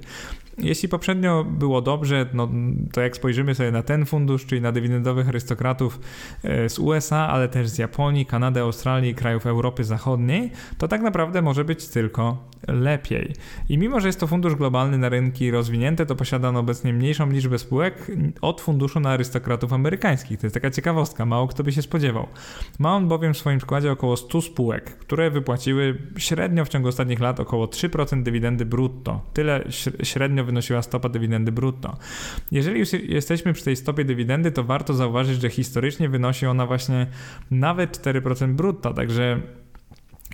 Jeśli 0.59 0.89
poprzednio 0.89 1.45
było 1.45 1.83
dobrze, 1.83 2.27
no 2.35 2.49
to 2.93 3.01
jak 3.01 3.17
spojrzymy 3.17 3.55
sobie 3.55 3.71
na 3.71 3.83
ten 3.83 4.07
fundusz, 4.07 4.47
czyli 4.47 4.61
na 4.61 4.73
dywidendowych 4.73 5.29
arystokratów 5.29 6.01
e, 6.43 6.69
z 6.69 6.79
USA, 6.79 7.29
ale 7.29 7.49
też 7.49 7.69
z 7.69 7.79
Japonii, 7.79 8.27
Kanady, 8.27 8.61
Australii, 8.61 9.15
krajów 9.15 9.47
Europy 9.47 9.85
Zachodniej, 9.85 10.51
to 10.79 10.89
tak 10.89 11.03
naprawdę 11.03 11.43
może 11.43 11.65
być 11.65 11.89
tylko 11.89 12.49
lepiej. 12.69 13.33
I 13.69 13.79
mimo, 13.79 14.01
że 14.01 14.09
jest 14.09 14.21
to 14.21 14.27
fundusz 14.27 14.55
globalny 14.55 14.99
na 14.99 15.09
rynki 15.09 15.51
rozwinięte, 15.51 16.07
to 16.07 16.17
posiada 16.17 16.49
on 16.49 16.57
obecnie 16.57 16.93
mniejszą 16.93 17.31
liczbę 17.31 17.59
spółek 17.59 17.76
od 18.41 18.61
funduszu 18.61 19.01
na 19.01 19.11
arystokratów 19.11 19.73
amerykańskich. 19.73 20.41
To 20.41 20.47
jest 20.47 20.55
taka 20.55 20.71
ciekawostka, 20.71 21.27
mało 21.27 21.49
kto 21.49 21.65
by 21.65 21.73
się 21.73 21.83
spodziewał. 21.83 22.27
Ma 22.79 22.97
on 22.97 23.09
bowiem 23.09 23.35
w 23.35 23.39
swoim 23.39 23.61
składzie 23.61 23.93
około 23.93 24.17
100 24.17 24.43
spółek, 24.43 24.85
które 24.85 25.31
wypłaciły 25.31 25.99
średnio 26.19 26.65
w 26.65 26.69
ciągu 26.69 26.89
ostatnich 26.89 27.21
lat 27.21 27.41
około 27.41 27.67
3% 27.67 28.23
dywidendy 28.23 28.65
brutto. 28.65 29.21
Tyle 29.33 29.65
średnio 30.03 30.45
wynosiła 30.45 30.83
stopa 30.83 31.09
dywidendy 31.09 31.53
brutto. 31.53 31.97
Jeżeli 32.53 32.81
już 32.81 32.93
jesteśmy 32.93 33.53
przy 33.53 33.65
tej 33.65 33.77
stopie 33.77 34.05
dywidendy, 34.05 34.53
to 34.53 34.65
warto 34.65 34.95
zauważyć, 34.95 35.41
że 35.41 35.51
historycznie 35.51 36.09
wynosi 36.09 36.47
ona 36.47 36.67
właśnie 36.67 37.07
nawet 37.51 37.99
4% 37.99 38.55
brutto, 38.55 38.95
także 38.95 39.41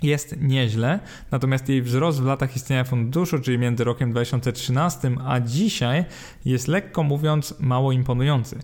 jest 0.03 0.41
nieźle, 0.41 0.99
natomiast 1.31 1.69
jej 1.69 1.81
wzrost 1.81 2.21
w 2.21 2.25
latach 2.25 2.55
istnienia 2.55 2.83
funduszu, 2.83 3.39
czyli 3.39 3.57
między 3.57 3.83
rokiem 3.83 4.11
2013 4.11 5.11
a 5.25 5.39
dzisiaj, 5.39 6.05
jest 6.45 6.67
lekko 6.67 7.03
mówiąc 7.03 7.55
mało 7.59 7.91
imponujący. 7.91 8.59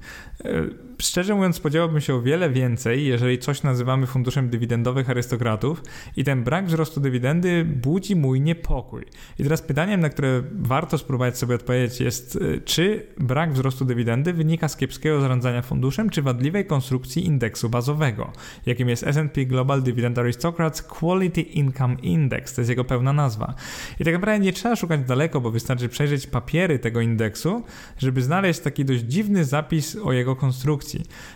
Szczerze 1.02 1.36
mówiąc, 1.36 1.56
spodziewałbym 1.56 2.02
się 2.02 2.16
o 2.16 2.22
wiele 2.22 2.50
więcej, 2.50 3.06
jeżeli 3.06 3.40
coś 3.40 3.64
nazywamy 3.64 4.08
funduszem 4.08 4.50
dywidendowych 4.50 5.10
arystokratów 5.10 5.84
i 6.18 6.24
ten 6.24 6.44
brak 6.44 6.66
wzrostu 6.66 7.00
dywidendy 7.00 7.66
budzi 7.66 8.16
mój 8.16 8.42
niepokój. 8.42 9.06
I 9.40 9.44
teraz 9.44 9.62
pytaniem, 9.62 10.02
na 10.02 10.10
które 10.10 10.44
warto 10.54 10.98
spróbować 10.98 11.38
sobie 11.38 11.56
odpowiedzieć 11.56 12.00
jest, 12.00 12.36
e, 12.36 12.62
czy 12.62 13.06
brak 13.18 13.54
wzrostu 13.54 13.86
dywidendy 13.86 14.34
wynika 14.34 14.68
z 14.68 14.78
kiepskiego 14.78 15.22
zarządzania 15.22 15.62
funduszem, 15.62 16.10
czy 16.10 16.22
wadliwej 16.22 16.66
konstrukcji 16.66 17.26
indeksu 17.26 17.70
bazowego, 17.70 18.32
jakim 18.66 18.90
jest 18.90 19.04
S&P 19.04 19.46
Global 19.46 19.82
Dividend 19.82 20.18
Aristocrats 20.18 20.82
Quality 20.82 21.42
Income 21.42 21.96
Index, 22.02 22.54
to 22.54 22.62
jest 22.62 22.70
jego 22.70 22.84
pełna 22.84 23.14
nazwa. 23.14 23.54
I 24.00 24.04
tak 24.04 24.14
naprawdę 24.14 24.40
nie 24.40 24.54
trzeba 24.54 24.76
szukać 24.76 25.02
daleko, 25.04 25.42
bo 25.42 25.52
wystarczy 25.52 25.90
przejrzeć 25.90 26.28
papiery 26.28 26.80
tego 26.80 27.02
indeksu, 27.02 27.64
żeby 27.98 28.22
znaleźć 28.22 28.60
taki 28.60 28.86
dość 28.86 29.04
dziwny 29.04 29.46
zapis 29.46 29.98
o 30.04 30.14
jego 30.14 30.36
konstrukcji. 30.36 30.89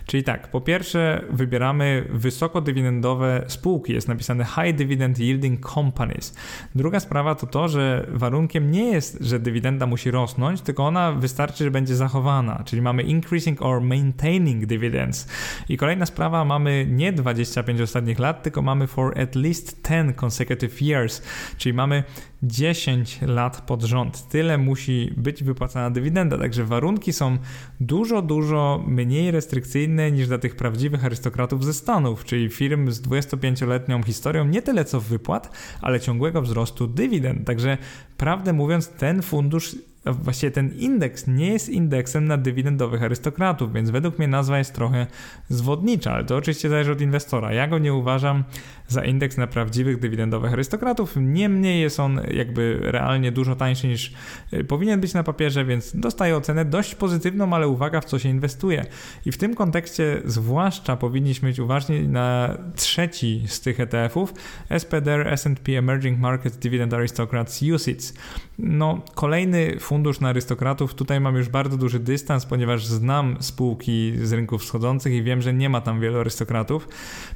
Czyli 0.06 0.22
tak, 0.22 0.50
po 0.50 0.60
pierwsze 0.60 1.24
wybieramy 1.30 2.04
wysokodywidendowe 2.10 3.44
spółki, 3.48 3.92
jest 3.92 4.08
napisane 4.08 4.44
High 4.44 4.76
Dividend 4.76 5.18
Yielding 5.18 5.70
Companies. 5.70 6.34
Druga 6.74 7.00
sprawa 7.00 7.34
to 7.34 7.46
to, 7.46 7.68
że 7.68 8.06
warunkiem 8.08 8.70
nie 8.70 8.90
jest, 8.90 9.18
że 9.20 9.38
dywidenda 9.38 9.86
musi 9.86 10.10
rosnąć, 10.10 10.60
tylko 10.60 10.86
ona 10.86 11.12
wystarczy, 11.12 11.64
że 11.64 11.70
będzie 11.70 11.96
zachowana, 11.96 12.62
czyli 12.64 12.82
mamy 12.82 13.02
increasing 13.02 13.62
or 13.62 13.80
maintaining 13.80 14.66
dividends. 14.66 15.28
I 15.68 15.76
kolejna 15.76 16.06
sprawa, 16.06 16.44
mamy 16.44 16.86
nie 16.90 17.12
25 17.12 17.80
ostatnich 17.80 18.18
lat, 18.18 18.42
tylko 18.42 18.62
mamy 18.62 18.86
for 18.86 19.20
at 19.20 19.34
least 19.34 19.88
10 19.88 20.16
consecutive 20.16 20.82
years, 20.82 21.22
czyli 21.56 21.72
mamy 21.72 22.04
10 22.46 23.18
lat 23.22 23.60
pod 23.60 23.82
rząd. 23.82 24.28
Tyle 24.28 24.58
musi 24.58 25.14
być 25.16 25.44
wypłacana 25.44 25.90
dywidenda, 25.90 26.38
także 26.38 26.64
warunki 26.64 27.12
są 27.12 27.38
dużo, 27.80 28.22
dużo 28.22 28.84
mniej 28.86 29.30
restrykcyjne 29.30 30.12
niż 30.12 30.28
dla 30.28 30.38
tych 30.38 30.56
prawdziwych 30.56 31.04
arystokratów 31.04 31.64
ze 31.64 31.74
Stanów, 31.74 32.24
czyli 32.24 32.48
firm 32.48 32.90
z 32.90 33.02
25-letnią 33.02 34.02
historią 34.02 34.44
nie 34.44 34.62
tyle 34.62 34.84
co 34.84 35.00
wypłat, 35.00 35.50
ale 35.80 36.00
ciągłego 36.00 36.42
wzrostu 36.42 36.86
dywidend. 36.86 37.46
Także 37.46 37.78
prawdę 38.16 38.52
mówiąc, 38.52 38.88
ten 38.88 39.22
fundusz 39.22 39.76
właściwie 40.06 40.50
ten 40.50 40.72
indeks 40.72 41.26
nie 41.26 41.52
jest 41.52 41.68
indeksem 41.68 42.24
na 42.24 42.36
dywidendowych 42.36 43.02
arystokratów, 43.02 43.72
więc 43.72 43.90
według 43.90 44.18
mnie 44.18 44.28
nazwa 44.28 44.58
jest 44.58 44.74
trochę 44.74 45.06
zwodnicza, 45.48 46.12
ale 46.12 46.24
to 46.24 46.36
oczywiście 46.36 46.68
zależy 46.68 46.92
od 46.92 47.00
inwestora. 47.00 47.52
Ja 47.52 47.68
go 47.68 47.78
nie 47.78 47.94
uważam 47.94 48.44
za 48.88 49.04
indeks 49.04 49.36
na 49.36 49.46
prawdziwych 49.46 50.00
dywidendowych 50.00 50.52
arystokratów, 50.52 51.14
niemniej 51.16 51.82
jest 51.82 52.00
on 52.00 52.20
jakby 52.30 52.78
realnie 52.82 53.32
dużo 53.32 53.56
tańszy 53.56 53.86
niż 53.86 54.12
y, 54.52 54.64
powinien 54.64 55.00
być 55.00 55.14
na 55.14 55.22
papierze, 55.22 55.64
więc 55.64 55.96
dostaje 55.96 56.36
ocenę 56.36 56.64
dość 56.64 56.94
pozytywną, 56.94 57.52
ale 57.52 57.68
uwaga 57.68 58.00
w 58.00 58.04
co 58.04 58.18
się 58.18 58.28
inwestuje. 58.28 58.86
I 59.26 59.32
w 59.32 59.38
tym 59.38 59.54
kontekście 59.54 60.22
zwłaszcza 60.24 60.96
powinniśmy 60.96 61.48
być 61.48 61.58
uważni 61.58 62.08
na 62.08 62.58
trzeci 62.76 63.42
z 63.46 63.60
tych 63.60 63.80
ETF-ów, 63.80 64.34
SPDR 64.70 65.28
S&P 65.28 65.78
Emerging 65.78 66.18
Markets 66.18 66.56
Dividend 66.56 66.94
Aristocrats 66.94 67.62
UCITS. 67.62 68.14
No, 68.58 69.00
kolejny 69.14 69.80
fundusz 69.80 70.20
na 70.20 70.28
arystokratów, 70.28 70.94
tutaj 70.94 71.20
mam 71.20 71.36
już 71.36 71.48
bardzo 71.48 71.76
duży 71.76 71.98
dystans, 71.98 72.46
ponieważ 72.46 72.86
znam 72.86 73.36
spółki 73.40 74.12
z 74.22 74.32
rynków 74.32 74.62
wschodzących 74.62 75.12
i 75.12 75.22
wiem, 75.22 75.42
że 75.42 75.54
nie 75.54 75.68
ma 75.68 75.80
tam 75.80 76.00
wielu 76.00 76.20
arystokratów. 76.20 76.88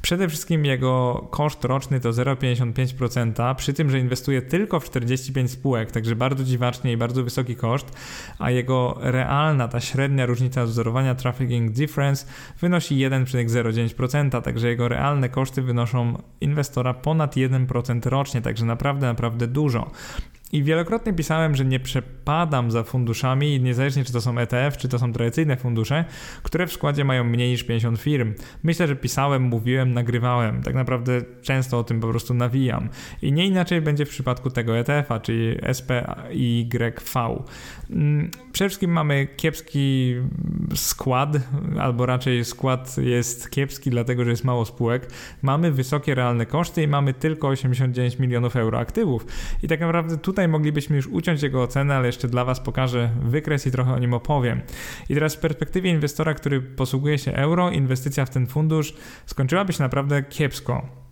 Przede 0.02 0.28
wszystkim 0.28 0.64
jego 0.64 1.26
koszt 1.30 1.64
roczny 1.64 2.00
to 2.00 2.10
0,55%, 2.10 3.54
przy 3.54 3.72
tym, 3.72 3.90
że 3.90 3.98
inwestuje 3.98 4.42
tylko 4.42 4.80
w 4.80 4.84
45 4.84 5.50
spółek, 5.50 5.92
także 5.92 6.16
bardzo 6.16 6.44
dziwacznie 6.44 6.92
i 6.92 6.96
bardzo 6.96 7.24
wysoki 7.24 7.56
koszt, 7.56 7.92
a 8.38 8.50
jego 8.50 8.98
realna, 9.00 9.68
ta 9.68 9.80
średnia 9.80 10.26
różnica 10.26 10.64
wzorowania 10.64 11.14
trafficking 11.14 11.72
difference 11.72 12.26
wynosi 12.60 12.94
1,09%, 12.94 14.42
także 14.42 14.68
jego 14.68 14.88
realne 14.88 15.28
koszty 15.28 15.62
wynoszą 15.62 16.22
inwestora 16.40 16.94
ponad 16.94 17.36
1% 17.36 18.08
rocznie, 18.08 18.42
także 18.42 18.64
naprawdę, 18.64 19.06
naprawdę 19.06 19.46
dużo. 19.46 19.90
I 20.52 20.62
wielokrotnie 20.62 21.12
pisałem, 21.12 21.56
że 21.56 21.64
nie 21.64 21.80
przepadam 21.80 22.70
za 22.70 22.82
funduszami, 22.82 23.60
niezależnie 23.60 24.04
czy 24.04 24.12
to 24.12 24.20
są 24.20 24.38
ETF, 24.38 24.76
czy 24.76 24.88
to 24.88 24.98
są 24.98 25.12
tradycyjne 25.12 25.56
fundusze, 25.56 26.04
które 26.42 26.66
w 26.66 26.72
składzie 26.72 27.04
mają 27.04 27.24
mniej 27.24 27.50
niż 27.50 27.64
50 27.64 28.00
firm. 28.00 28.34
Myślę, 28.62 28.88
że 28.88 28.96
pisałem, 28.96 29.42
mówiłem, 29.42 29.94
nagrywałem. 29.94 30.62
Tak 30.62 30.74
naprawdę 30.74 31.22
często 31.42 31.78
o 31.78 31.84
tym 31.84 32.00
po 32.00 32.08
prostu 32.08 32.34
nawijam. 32.34 32.88
I 33.22 33.32
nie 33.32 33.46
inaczej 33.46 33.80
będzie 33.80 34.06
w 34.06 34.08
przypadku 34.08 34.50
tego 34.50 34.78
ETF-a, 34.78 35.20
czyli 35.20 35.56
SPYV. 35.72 37.44
Mm, 37.90 38.30
przede 38.52 38.68
wszystkim 38.68 38.90
mamy 38.90 39.26
kiepski 39.36 40.14
skład, 40.74 41.36
albo 41.80 42.06
raczej 42.06 42.44
skład 42.44 42.96
jest 42.98 43.50
kiepski, 43.50 43.90
dlatego 43.90 44.24
że 44.24 44.30
jest 44.30 44.44
mało 44.44 44.64
spółek. 44.64 45.10
Mamy 45.42 45.72
wysokie 45.72 46.14
realne 46.14 46.46
koszty 46.46 46.82
i 46.82 46.88
mamy 46.88 47.14
tylko 47.14 47.48
89 47.48 48.18
milionów 48.18 48.56
euro 48.56 48.78
aktywów. 48.78 49.26
I 49.62 49.68
tak 49.68 49.80
naprawdę 49.80 50.18
tutaj 50.18 50.37
tutaj 50.38 50.48
moglibyśmy 50.48 50.96
już 50.96 51.06
uciąć 51.06 51.42
jego 51.42 51.62
ocenę, 51.62 51.96
ale 51.96 52.06
jeszcze 52.06 52.28
dla 52.28 52.44
Was 52.44 52.60
pokażę 52.60 53.10
wykres 53.22 53.66
i 53.66 53.70
trochę 53.70 53.92
o 53.92 53.98
nim 53.98 54.14
opowiem. 54.14 54.60
I 55.08 55.14
teraz 55.14 55.34
w 55.34 55.40
perspektywie 55.40 55.90
inwestora, 55.90 56.34
który 56.34 56.60
posługuje 56.60 57.18
się 57.18 57.32
euro, 57.32 57.70
inwestycja 57.70 58.26
w 58.26 58.30
ten 58.30 58.46
fundusz 58.46 58.94
skończyłaby 59.26 59.72
się 59.72 59.82
naprawdę 59.82 60.22
kiepsko. 60.22 61.07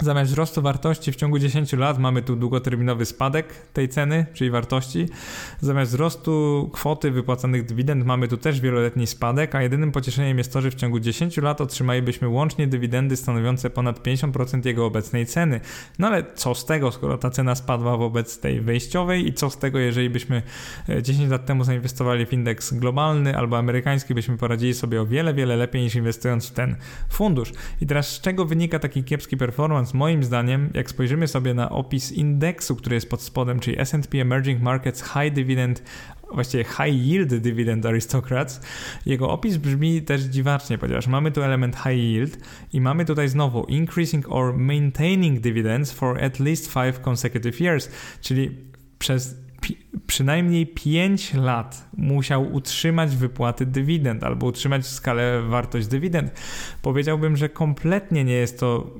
Zamiast 0.00 0.30
wzrostu 0.30 0.62
wartości 0.62 1.12
w 1.12 1.16
ciągu 1.16 1.38
10 1.38 1.72
lat 1.72 1.98
mamy 1.98 2.22
tu 2.22 2.36
długoterminowy 2.36 3.04
spadek 3.04 3.54
tej 3.72 3.88
ceny, 3.88 4.26
czyli 4.32 4.50
wartości. 4.50 5.08
Zamiast 5.60 5.90
wzrostu 5.90 6.70
kwoty 6.72 7.10
wypłacanych 7.10 7.64
dywidend 7.64 8.04
mamy 8.06 8.28
tu 8.28 8.36
też 8.36 8.60
wieloletni 8.60 9.06
spadek, 9.06 9.54
a 9.54 9.62
jedynym 9.62 9.92
pocieszeniem 9.92 10.38
jest 10.38 10.52
to, 10.52 10.60
że 10.60 10.70
w 10.70 10.74
ciągu 10.74 11.00
10 11.00 11.36
lat 11.36 11.60
otrzymalibyśmy 11.60 12.28
łącznie 12.28 12.66
dywidendy 12.66 13.16
stanowiące 13.16 13.70
ponad 13.70 14.00
50% 14.00 14.66
jego 14.66 14.86
obecnej 14.86 15.26
ceny. 15.26 15.60
No 15.98 16.06
ale 16.06 16.24
co 16.34 16.54
z 16.54 16.66
tego, 16.66 16.92
skoro 16.92 17.18
ta 17.18 17.30
cena 17.30 17.54
spadła 17.54 17.96
wobec 17.96 18.40
tej 18.40 18.60
wejściowej 18.60 19.28
i 19.28 19.32
co 19.32 19.50
z 19.50 19.58
tego, 19.58 19.78
jeżeli 19.78 20.10
byśmy 20.10 20.42
10 21.02 21.28
e, 21.28 21.30
lat 21.30 21.46
temu 21.46 21.64
zainwestowali 21.64 22.26
w 22.26 22.32
indeks 22.32 22.74
globalny 22.74 23.36
albo 23.36 23.58
amerykański, 23.58 24.14
byśmy 24.14 24.36
poradzili 24.38 24.74
sobie 24.74 25.02
o 25.02 25.06
wiele, 25.06 25.34
wiele 25.34 25.56
lepiej 25.56 25.82
niż 25.82 25.94
inwestując 25.94 26.48
w 26.48 26.52
ten 26.52 26.76
fundusz. 27.08 27.52
I 27.80 27.86
teraz 27.86 28.08
z 28.08 28.20
czego 28.20 28.44
wynika 28.44 28.78
taki 28.78 29.04
kiepski 29.04 29.36
performance? 29.36 29.83
Moim 29.92 30.24
zdaniem, 30.24 30.70
jak 30.74 30.90
spojrzymy 30.90 31.28
sobie 31.28 31.54
na 31.54 31.70
opis 31.70 32.12
indeksu, 32.12 32.76
który 32.76 32.94
jest 32.94 33.10
pod 33.10 33.22
spodem, 33.22 33.60
czyli 33.60 33.80
S&P 33.80 34.20
Emerging 34.20 34.62
Markets 34.62 35.02
High 35.02 35.32
Dividend 35.32 35.82
właściwie 36.32 36.64
High 36.64 37.06
Yield 37.06 37.34
Dividend 37.34 37.86
Aristocrats, 37.86 38.60
jego 39.06 39.30
opis 39.30 39.56
brzmi 39.56 40.02
też 40.02 40.22
dziwacznie, 40.22 40.78
ponieważ 40.78 41.06
mamy 41.06 41.32
tu 41.32 41.42
element 41.42 41.76
High 41.76 41.98
Yield 41.98 42.38
i 42.72 42.80
mamy 42.80 43.04
tutaj 43.04 43.28
znowu 43.28 43.64
Increasing 43.64 44.32
or 44.32 44.58
Maintaining 44.58 45.40
Dividends 45.40 45.92
for 45.92 46.24
at 46.24 46.40
least 46.40 46.72
five 46.72 47.00
consecutive 47.00 47.60
years, 47.60 47.90
czyli 48.20 48.50
przez 48.98 49.44
przynajmniej 50.06 50.66
5 50.66 51.34
lat 51.34 51.88
musiał 51.96 52.52
utrzymać 52.52 53.16
wypłaty 53.16 53.66
dywidend 53.66 54.24
albo 54.24 54.46
utrzymać 54.46 54.86
skalę 54.86 55.42
wartość 55.42 55.86
dywidend. 55.86 56.32
Powiedziałbym, 56.82 57.36
że 57.36 57.48
kompletnie 57.48 58.24
nie 58.24 58.32
jest 58.32 58.60
to 58.60 58.90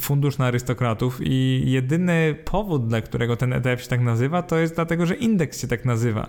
fundusz 0.00 0.38
na 0.38 0.46
arystokratów 0.46 1.18
i 1.22 1.62
jedyny 1.66 2.36
powód, 2.44 2.86
dla 2.86 3.00
którego 3.00 3.36
ten 3.36 3.52
ETF 3.52 3.82
się 3.82 3.88
tak 3.88 4.00
nazywa, 4.00 4.42
to 4.42 4.58
jest 4.58 4.74
dlatego, 4.74 5.06
że 5.06 5.14
indeks 5.14 5.60
się 5.60 5.68
tak 5.68 5.84
nazywa. 5.84 6.28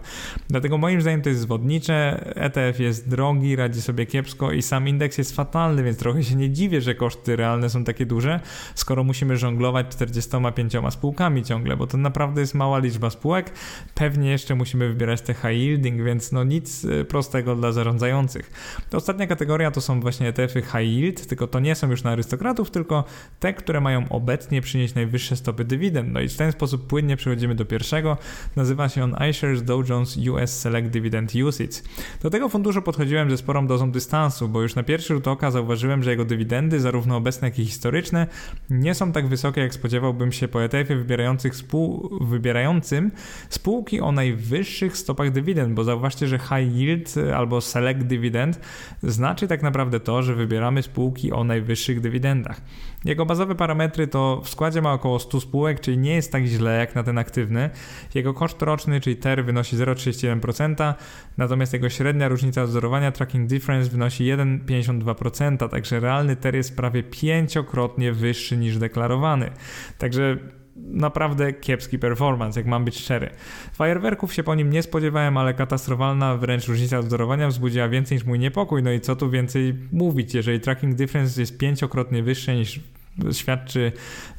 Dlatego 0.50 0.78
moim 0.78 1.02
zdaniem 1.02 1.22
to 1.22 1.30
jest 1.30 1.42
zwodnicze, 1.42 2.26
ETF 2.36 2.80
jest 2.80 3.10
drogi, 3.10 3.56
radzi 3.56 3.82
sobie 3.82 4.06
kiepsko 4.06 4.52
i 4.52 4.62
sam 4.62 4.88
indeks 4.88 5.18
jest 5.18 5.36
fatalny, 5.36 5.84
więc 5.84 5.98
trochę 5.98 6.24
się 6.24 6.36
nie 6.36 6.50
dziwię, 6.50 6.82
że 6.82 6.96
koszty 6.96 7.36
realne 7.36 7.70
są 7.70 7.84
takie 7.84 8.06
duże, 8.06 8.40
skoro 8.76 9.04
musimy 9.04 9.38
żonglować 9.38 9.88
45 9.90 10.74
spółkami 10.90 11.44
ciągle, 11.44 11.78
bo 11.78 11.88
to 11.88 11.98
naprawdę 11.98 12.42
jest 12.42 12.56
mała 12.56 12.80
liczba 12.80 13.10
spółek. 13.10 13.52
Pewnie 13.96 14.11
jeszcze 14.18 14.56
musimy 14.56 14.90
wybierać 14.90 15.22
te 15.22 15.34
high 15.34 15.62
yielding, 15.62 16.02
więc 16.02 16.32
no 16.32 16.44
nic 16.44 16.84
y, 16.84 17.06
prostego 17.06 17.56
dla 17.56 17.72
zarządzających. 17.72 18.52
Ostatnia 18.94 19.28
kategoria 19.28 19.72
to 19.72 19.82
są 19.82 20.02
właśnie 20.02 20.28
ETF-y 20.28 20.62
high 20.62 20.88
yield, 20.88 21.28
tylko 21.28 21.48
to 21.48 21.60
nie 21.60 21.76
są 21.76 21.90
już 21.90 22.04
na 22.04 22.12
arystokratów, 22.12 22.72
tylko 22.72 23.04
te, 23.40 23.54
które 23.54 23.82
mają 23.82 24.10
obecnie 24.10 24.62
przynieść 24.62 24.96
najwyższe 24.96 25.36
stopy 25.36 25.66
dywidend. 25.66 26.14
No 26.14 26.22
i 26.22 26.28
w 26.30 26.38
ten 26.38 26.52
sposób 26.52 26.88
płynnie 26.88 27.18
przechodzimy 27.18 27.56
do 27.56 27.66
pierwszego. 27.66 28.18
Nazywa 28.56 28.90
się 28.90 29.04
on 29.04 29.16
iShares 29.30 29.64
Dow 29.64 29.90
Jones 29.90 30.18
US 30.18 30.60
Select 30.60 30.90
Dividend 30.90 31.32
UCITS. 31.36 31.84
Do 32.22 32.30
tego 32.30 32.50
funduszu 32.50 32.82
podchodziłem 32.82 33.30
ze 33.30 33.38
sporą 33.38 33.68
dozą 33.68 33.92
dystansu, 33.92 34.50
bo 34.50 34.62
już 34.62 34.76
na 34.76 34.84
pierwszy 34.84 35.14
rzut 35.14 35.28
oka 35.28 35.52
zauważyłem, 35.52 36.04
że 36.04 36.12
jego 36.12 36.26
dywidendy, 36.26 36.80
zarówno 36.80 37.18
obecne, 37.18 37.48
jak 37.48 37.60
i 37.60 37.66
historyczne, 37.66 38.28
nie 38.70 38.96
są 38.96 39.12
tak 39.12 39.28
wysokie, 39.28 39.62
jak 39.62 39.74
spodziewałbym 39.74 40.32
się 40.32 40.48
po 40.48 40.64
ETF-ie 40.64 41.00
wybierających 41.00 41.56
spół, 41.56 42.10
wybierającym 42.22 43.12
spółki 43.50 44.01
o 44.02 44.12
najwyższych 44.12 44.98
stopach 44.98 45.32
dywidend, 45.32 45.74
bo 45.74 45.84
zauważcie, 45.84 46.28
że 46.28 46.40
high 46.40 46.76
yield 46.76 47.16
albo 47.36 47.62
select 47.62 48.04
dividend 48.04 48.60
znaczy 49.04 49.48
tak 49.48 49.64
naprawdę 49.64 50.00
to, 50.00 50.24
że 50.24 50.36
wybieramy 50.36 50.84
spółki 50.84 51.32
o 51.32 51.44
najwyższych 51.44 52.02
dywidendach. 52.02 52.62
Jego 53.06 53.26
bazowe 53.26 53.56
parametry 53.56 54.08
to 54.08 54.42
w 54.44 54.50
składzie 54.50 54.82
ma 54.82 54.94
około 54.94 55.20
100 55.20 55.42
spółek, 55.42 55.80
czyli 55.80 55.98
nie 55.98 56.16
jest 56.16 56.32
tak 56.32 56.46
źle 56.46 56.78
jak 56.78 56.96
na 56.96 57.04
ten 57.04 57.18
aktywny. 57.18 57.70
Jego 58.16 58.34
koszt 58.34 58.62
roczny, 58.62 59.02
czyli 59.02 59.16
TER 59.16 59.46
wynosi 59.46 59.78
0,31%, 59.78 60.94
natomiast 61.38 61.74
jego 61.74 61.90
średnia 61.90 62.28
różnica 62.28 62.66
wzorowania 62.66 63.12
tracking 63.12 63.50
difference 63.50 63.90
wynosi 63.90 64.24
1,52%, 64.24 65.70
także 65.70 66.00
realny 66.00 66.36
TER 66.36 66.56
jest 66.56 66.76
prawie 66.76 67.04
pięciokrotnie 67.04 68.14
wyższy 68.14 68.58
niż 68.58 68.78
deklarowany. 68.78 69.52
Także 69.98 70.38
naprawdę 70.76 71.54
kiepski 71.54 72.00
performance, 72.00 72.60
jak 72.60 72.68
mam 72.68 72.86
być 72.86 73.00
szczery. 73.00 73.30
Fajerwerków 73.74 74.34
się 74.34 74.44
po 74.44 74.56
nim 74.56 74.70
nie 74.70 74.84
spodziewałem, 74.84 75.38
ale 75.38 75.54
katastrofalna 75.54 76.38
wręcz 76.38 76.68
różnica 76.68 77.02
wzorowania 77.02 77.48
wzbudziła 77.48 77.90
więcej 77.90 78.18
niż 78.18 78.26
mój 78.26 78.40
niepokój. 78.40 78.84
No 78.84 78.92
i 78.92 79.00
co 79.00 79.16
tu 79.16 79.30
więcej 79.30 79.76
mówić, 79.92 80.34
jeżeli 80.34 80.60
tracking 80.60 80.96
difference 80.96 81.42
jest 81.42 81.58
pięciokrotnie 81.58 82.24
wyższy 82.24 82.56
niż 82.56 82.80
świadczy 83.32 83.92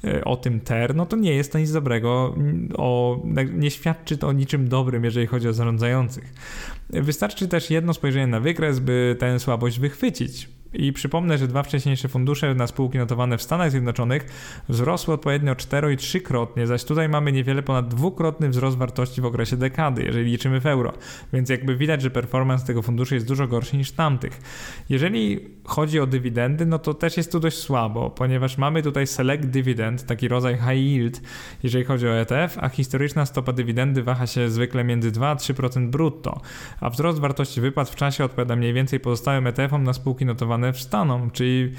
e, 0.04 0.24
o 0.24 0.36
tym 0.36 0.60
TER, 0.60 0.94
no 0.94 1.06
to 1.06 1.16
nie 1.16 1.34
jest 1.34 1.52
to 1.52 1.58
nic 1.58 1.72
dobrego, 1.72 2.34
o, 2.76 3.20
nie 3.52 3.70
świadczy 3.70 4.18
to 4.18 4.28
o 4.28 4.32
niczym 4.32 4.68
dobrym, 4.68 5.04
jeżeli 5.04 5.26
chodzi 5.26 5.48
o 5.48 5.52
zarządzających. 5.52 6.34
Wystarczy 6.90 7.48
też 7.48 7.70
jedno 7.70 7.94
spojrzenie 7.94 8.26
na 8.26 8.40
wykres, 8.40 8.78
by 8.78 9.16
tę 9.18 9.38
słabość 9.38 9.78
wychwycić. 9.78 10.48
I 10.74 10.92
przypomnę, 10.92 11.38
że 11.38 11.48
dwa 11.48 11.62
wcześniejsze 11.62 12.08
fundusze 12.08 12.54
na 12.54 12.66
spółki 12.66 12.98
notowane 12.98 13.38
w 13.38 13.42
Stanach 13.42 13.70
Zjednoczonych 13.70 14.26
wzrosły 14.68 15.14
odpowiednio 15.14 15.56
4 15.56 15.92
i 15.92 15.96
3-krotnie, 15.96 16.66
zaś 16.66 16.84
tutaj 16.84 17.08
mamy 17.08 17.32
niewiele 17.32 17.62
ponad 17.62 17.88
dwukrotny 17.88 18.48
wzrost 18.48 18.76
wartości 18.76 19.20
w 19.20 19.24
okresie 19.24 19.56
dekady, 19.56 20.02
jeżeli 20.02 20.30
liczymy 20.30 20.60
w 20.60 20.66
euro. 20.66 20.92
Więc 21.32 21.48
jakby 21.48 21.76
widać, 21.76 22.02
że 22.02 22.10
performance 22.10 22.66
tego 22.66 22.82
funduszu 22.82 23.14
jest 23.14 23.28
dużo 23.28 23.48
gorszy 23.48 23.76
niż 23.76 23.92
tamtych. 23.92 24.40
Jeżeli 24.88 25.40
chodzi 25.64 26.00
o 26.00 26.06
dywidendy, 26.06 26.66
no 26.66 26.78
to 26.78 26.94
też 26.94 27.16
jest 27.16 27.32
tu 27.32 27.40
dość 27.40 27.58
słabo, 27.58 28.10
ponieważ 28.10 28.58
mamy 28.58 28.82
tutaj 28.82 29.06
select 29.06 29.46
dividend, 29.46 30.06
taki 30.06 30.28
rodzaj 30.28 30.54
high 30.54 30.86
yield, 30.86 31.20
jeżeli 31.62 31.84
chodzi 31.84 32.08
o 32.08 32.14
ETF, 32.14 32.58
a 32.60 32.68
historyczna 32.68 33.26
stopa 33.26 33.52
dywidendy 33.52 34.02
waha 34.02 34.26
się 34.26 34.50
zwykle 34.50 34.84
między 34.84 35.10
2 35.10 35.28
a 35.28 35.34
3% 35.34 35.90
brutto, 35.90 36.40
a 36.80 36.90
wzrost 36.90 37.18
wartości 37.18 37.60
wypłat 37.60 37.90
w 37.90 37.94
czasie 37.94 38.24
odpowiada 38.24 38.56
mniej 38.56 38.72
więcej 38.72 39.00
pozostałym 39.00 39.46
ETF-om 39.46 39.84
na 39.84 39.92
spółki 39.92 40.24
notowane 40.24 40.61
wstaną, 40.72 41.30
czyli 41.30 41.72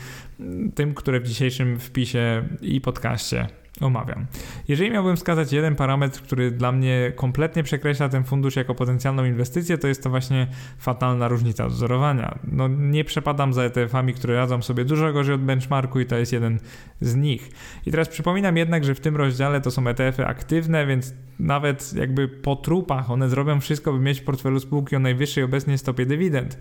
tym, 0.76 0.94
które 0.94 1.20
w 1.20 1.28
dzisiejszym 1.28 1.80
wpisie 1.80 2.44
i 2.62 2.82
podcaście 2.82 3.48
omawiam. 3.82 4.26
Jeżeli 4.68 4.92
miałbym 4.92 5.16
wskazać 5.16 5.54
jeden 5.54 5.76
parametr, 5.76 6.22
który 6.22 6.52
dla 6.52 6.72
mnie 6.72 7.12
kompletnie 7.16 7.64
przekreśla 7.64 8.10
ten 8.10 8.24
fundusz 8.24 8.56
jako 8.56 8.76
potencjalną 8.76 9.26
inwestycję, 9.26 9.78
to 9.78 9.88
jest 9.88 10.04
to 10.04 10.10
właśnie 10.10 10.48
fatalna 10.78 11.28
różnica 11.28 11.68
wzorowania. 11.68 12.40
No, 12.52 12.68
nie 12.68 13.04
przepadam 13.04 13.54
za 13.54 13.62
ETF-ami, 13.62 14.14
które 14.14 14.36
radzą 14.36 14.62
sobie 14.62 14.86
dużo 14.86 15.14
gorzej 15.14 15.36
od 15.36 15.42
benchmarku 15.42 16.00
i 16.00 16.06
to 16.06 16.18
jest 16.18 16.34
jeden 16.34 16.60
z 17.02 17.16
nich. 17.16 17.52
I 17.86 17.92
teraz 17.92 18.10
przypominam 18.10 18.58
jednak, 18.58 18.86
że 18.86 18.96
w 18.96 19.00
tym 19.00 19.18
rozdziale 19.18 19.62
to 19.62 19.72
są 19.72 19.88
ETF-y 19.88 20.26
aktywne, 20.26 20.86
więc 20.86 21.14
nawet 21.40 21.94
jakby 21.94 22.28
po 22.28 22.56
trupach 22.56 23.12
one 23.12 23.30
zrobią 23.30 23.60
wszystko, 23.60 23.94
by 23.94 24.00
mieć 24.00 24.22
w 24.22 24.24
portfelu 24.24 24.60
spółki 24.60 24.96
o 24.96 25.00
najwyższej 25.00 25.44
obecnie 25.44 25.78
stopie 25.78 26.06
dywidend. 26.06 26.58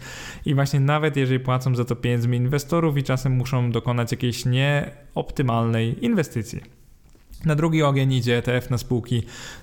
I 0.46 0.54
właśnie 0.54 0.80
nawet 0.80 1.16
jeżeli 1.16 1.40
płacą 1.40 1.74
za 1.74 1.84
to 1.84 1.96
pieniędzmi 1.96 2.36
inwestorów 2.36 2.98
i 2.98 3.02
czasem 3.02 3.32
muszą 3.32 3.70
dokonać 3.70 4.12
jakiejś 4.12 4.44
nieoptymalnej 4.44 6.04
inwestycji. 6.04 6.81
Na 7.44 7.54
drugi 7.54 7.82
ogień 7.82 8.12
idzie 8.12 8.36
ETF 8.36 8.70
na 8.70 8.78
spółki 8.78 9.22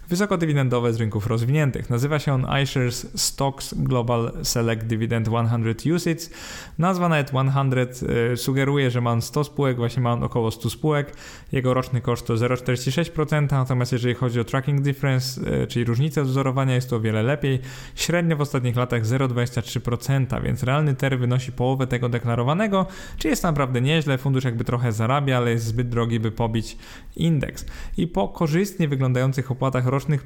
wysokodywidendowe 0.10 0.94
z 0.94 0.98
rynków 0.98 1.28
rozwiniętych. 1.28 1.90
Nazywa 1.90 2.20
się 2.20 2.34
on 2.34 2.48
iShares 2.64 3.22
Stocks 3.22 3.74
Global 3.74 4.32
Select 4.44 4.86
Dividend 4.86 5.28
100 5.28 5.96
UCITS. 5.96 6.30
Nazwa 6.78 7.10
nawet 7.10 7.30
100 7.30 8.06
y, 8.34 8.38
sugeruje, 8.38 8.92
że 8.92 9.02
ma 9.02 9.12
on 9.12 9.22
100 9.22 9.44
spółek, 9.44 9.78
właśnie 9.78 10.04
ma 10.04 10.14
on 10.14 10.24
około 10.24 10.52
100 10.52 10.70
spółek. 10.70 11.14
Jego 11.52 11.74
roczny 11.74 12.02
koszt 12.02 12.28
to 12.28 12.34
0,46%, 12.34 13.52
natomiast 13.52 13.92
jeżeli 13.92 14.14
chodzi 14.14 14.40
o 14.40 14.44
tracking 14.44 14.82
difference, 14.82 15.42
y, 15.64 15.68
czyli 15.68 15.86
różnicę 15.86 16.24
wzorowania, 16.24 16.76
jest 16.76 16.90
to 16.90 16.96
o 16.96 17.00
wiele 17.00 17.24
lepiej. 17.24 17.60
Średnio 17.96 18.36
w 18.36 18.42
ostatnich 18.42 18.76
latach 18.76 19.04
0,23%, 19.04 20.44
więc 20.44 20.64
realny 20.64 20.96
TER 20.96 21.20
wynosi 21.20 21.52
połowę 21.52 21.88
tego 21.88 22.10
deklarowanego, 22.10 22.86
czyli 23.18 23.30
jest 23.30 23.44
naprawdę 23.44 23.82
nieźle. 23.82 24.18
Fundusz 24.18 24.44
jakby 24.44 24.64
trochę 24.64 24.92
zarabia, 24.92 25.38
ale 25.38 25.52
jest 25.52 25.66
zbyt 25.66 25.90
drogi, 25.90 26.20
by 26.20 26.32
pobić 26.32 26.78
indeks. 27.16 27.69
I 27.98 28.08
po 28.08 28.28
korzystnie 28.28 28.88
wyglądających 28.88 29.52
opłatach 29.52 29.86
rocznych 29.86 30.26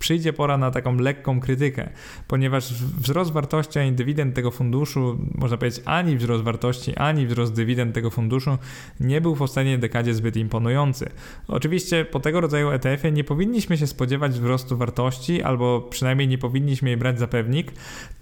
przyjdzie 0.00 0.32
pora 0.32 0.58
na 0.58 0.70
taką 0.70 0.96
lekką 0.96 1.40
krytykę, 1.40 1.88
ponieważ 2.28 2.74
wzrost 2.74 3.32
wartości 3.32 3.78
ani 3.78 3.92
dywidend 3.92 4.34
tego 4.34 4.50
funduszu, 4.50 5.18
można 5.34 5.56
powiedzieć 5.56 5.82
ani 5.84 6.16
wzrost 6.16 6.44
wartości, 6.44 6.96
ani 6.96 7.26
wzrost 7.26 7.52
dywidend 7.52 7.94
tego 7.94 8.10
funduszu 8.10 8.58
nie 9.00 9.20
był 9.20 9.34
w 9.34 9.42
ostatniej 9.42 9.78
dekadzie 9.78 10.14
zbyt 10.14 10.36
imponujący. 10.36 11.10
Oczywiście 11.48 12.04
po 12.04 12.20
tego 12.20 12.40
rodzaju 12.40 12.70
ETF-ie 12.70 13.12
nie 13.12 13.24
powinniśmy 13.24 13.78
się 13.78 13.86
spodziewać 13.86 14.32
wzrostu 14.32 14.76
wartości, 14.76 15.42
albo 15.42 15.80
przynajmniej 15.80 16.28
nie 16.28 16.38
powinniśmy 16.38 16.88
jej 16.88 16.98
brać 16.98 17.18
za 17.18 17.26
pewnik, 17.26 17.72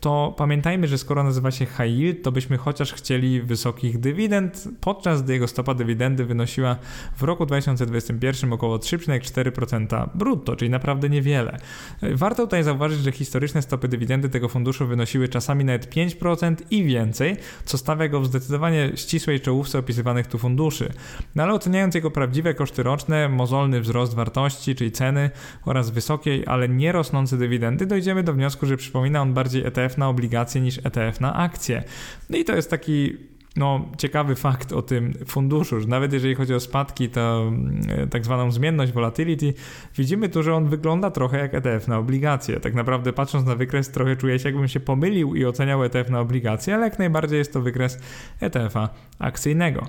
to 0.00 0.34
pamiętajmy, 0.36 0.88
że 0.88 0.98
skoro 0.98 1.24
nazywa 1.24 1.50
się 1.50 1.66
high 1.66 1.98
yield, 1.98 2.22
to 2.22 2.32
byśmy 2.32 2.56
chociaż 2.56 2.92
chcieli 2.92 3.42
wysokich 3.42 3.98
dywidend, 3.98 4.68
podczas 4.80 5.22
gdy 5.22 5.32
jego 5.32 5.48
stopa 5.48 5.74
dywidendy 5.74 6.24
wynosiła 6.24 6.76
w 7.16 7.22
roku 7.22 7.46
2021 7.46 8.52
około 8.52 8.76
3,4% 8.76 10.08
brutto, 10.14 10.56
czyli 10.56 10.70
naprawdę 10.70 11.08
niewiele. 11.08 11.58
Warto 12.02 12.42
tutaj 12.42 12.64
zauważyć, 12.64 13.00
że 13.00 13.12
historyczne 13.12 13.62
stopy 13.62 13.88
dywidendy 13.88 14.28
tego 14.28 14.48
funduszu 14.48 14.86
wynosiły 14.86 15.28
czasami 15.28 15.64
nawet 15.64 15.94
5% 15.94 16.54
i 16.70 16.84
więcej, 16.84 17.36
co 17.64 17.78
stawia 17.78 18.08
go 18.08 18.20
w 18.20 18.26
zdecydowanie 18.26 18.92
ścisłej 18.94 19.40
czołówce 19.40 19.78
opisywanych 19.78 20.26
tu 20.26 20.38
funduszy. 20.38 20.92
No 21.34 21.42
ale 21.42 21.52
oceniając 21.52 21.94
jego 21.94 22.10
prawdziwe 22.10 22.54
koszty 22.54 22.82
roczne, 22.82 23.28
mozolny 23.28 23.80
wzrost 23.80 24.14
wartości, 24.14 24.74
czyli 24.74 24.92
ceny 24.92 25.30
oraz 25.64 25.90
wysokiej, 25.90 26.44
ale 26.46 26.68
nie 26.68 26.92
rosnące 26.92 27.38
dywidendy, 27.38 27.86
dojdziemy 27.86 28.22
do 28.22 28.32
wniosku, 28.32 28.66
że 28.66 28.76
przypomina 28.76 29.22
on 29.22 29.34
bardziej 29.34 29.66
ETF 29.66 29.98
na 29.98 30.08
obligacje 30.08 30.60
niż 30.60 30.78
ETF 30.78 31.20
na 31.20 31.34
akcje. 31.34 31.84
No 32.30 32.38
i 32.38 32.44
to 32.44 32.56
jest 32.56 32.70
taki 32.70 33.16
no, 33.58 33.88
ciekawy 33.98 34.34
fakt 34.34 34.72
o 34.72 34.82
tym 34.82 35.14
funduszu, 35.26 35.80
że 35.80 35.88
nawet 35.88 36.12
jeżeli 36.12 36.34
chodzi 36.34 36.54
o 36.54 36.60
spadki, 36.60 37.08
to 37.08 37.44
mm, 37.48 38.08
tak 38.10 38.24
zwaną 38.24 38.50
zmienność 38.50 38.92
volatility, 38.92 39.54
widzimy 39.96 40.28
tu, 40.28 40.42
że 40.42 40.54
on 40.54 40.68
wygląda 40.68 41.10
trochę 41.10 41.38
jak 41.38 41.54
ETF 41.54 41.88
na 41.88 41.98
obligacje. 41.98 42.60
Tak 42.60 42.74
naprawdę 42.74 43.12
patrząc 43.12 43.46
na 43.46 43.54
wykres 43.54 43.90
trochę 43.90 44.16
czuję 44.16 44.38
się 44.38 44.48
jakbym 44.48 44.68
się 44.68 44.80
pomylił 44.80 45.34
i 45.34 45.44
oceniał 45.44 45.84
ETF 45.84 46.10
na 46.10 46.20
obligacje, 46.20 46.74
ale 46.74 46.84
jak 46.84 46.98
najbardziej 46.98 47.38
jest 47.38 47.52
to 47.52 47.60
wykres 47.60 47.98
ETF-a 48.40 48.88
akcyjnego. 49.18 49.86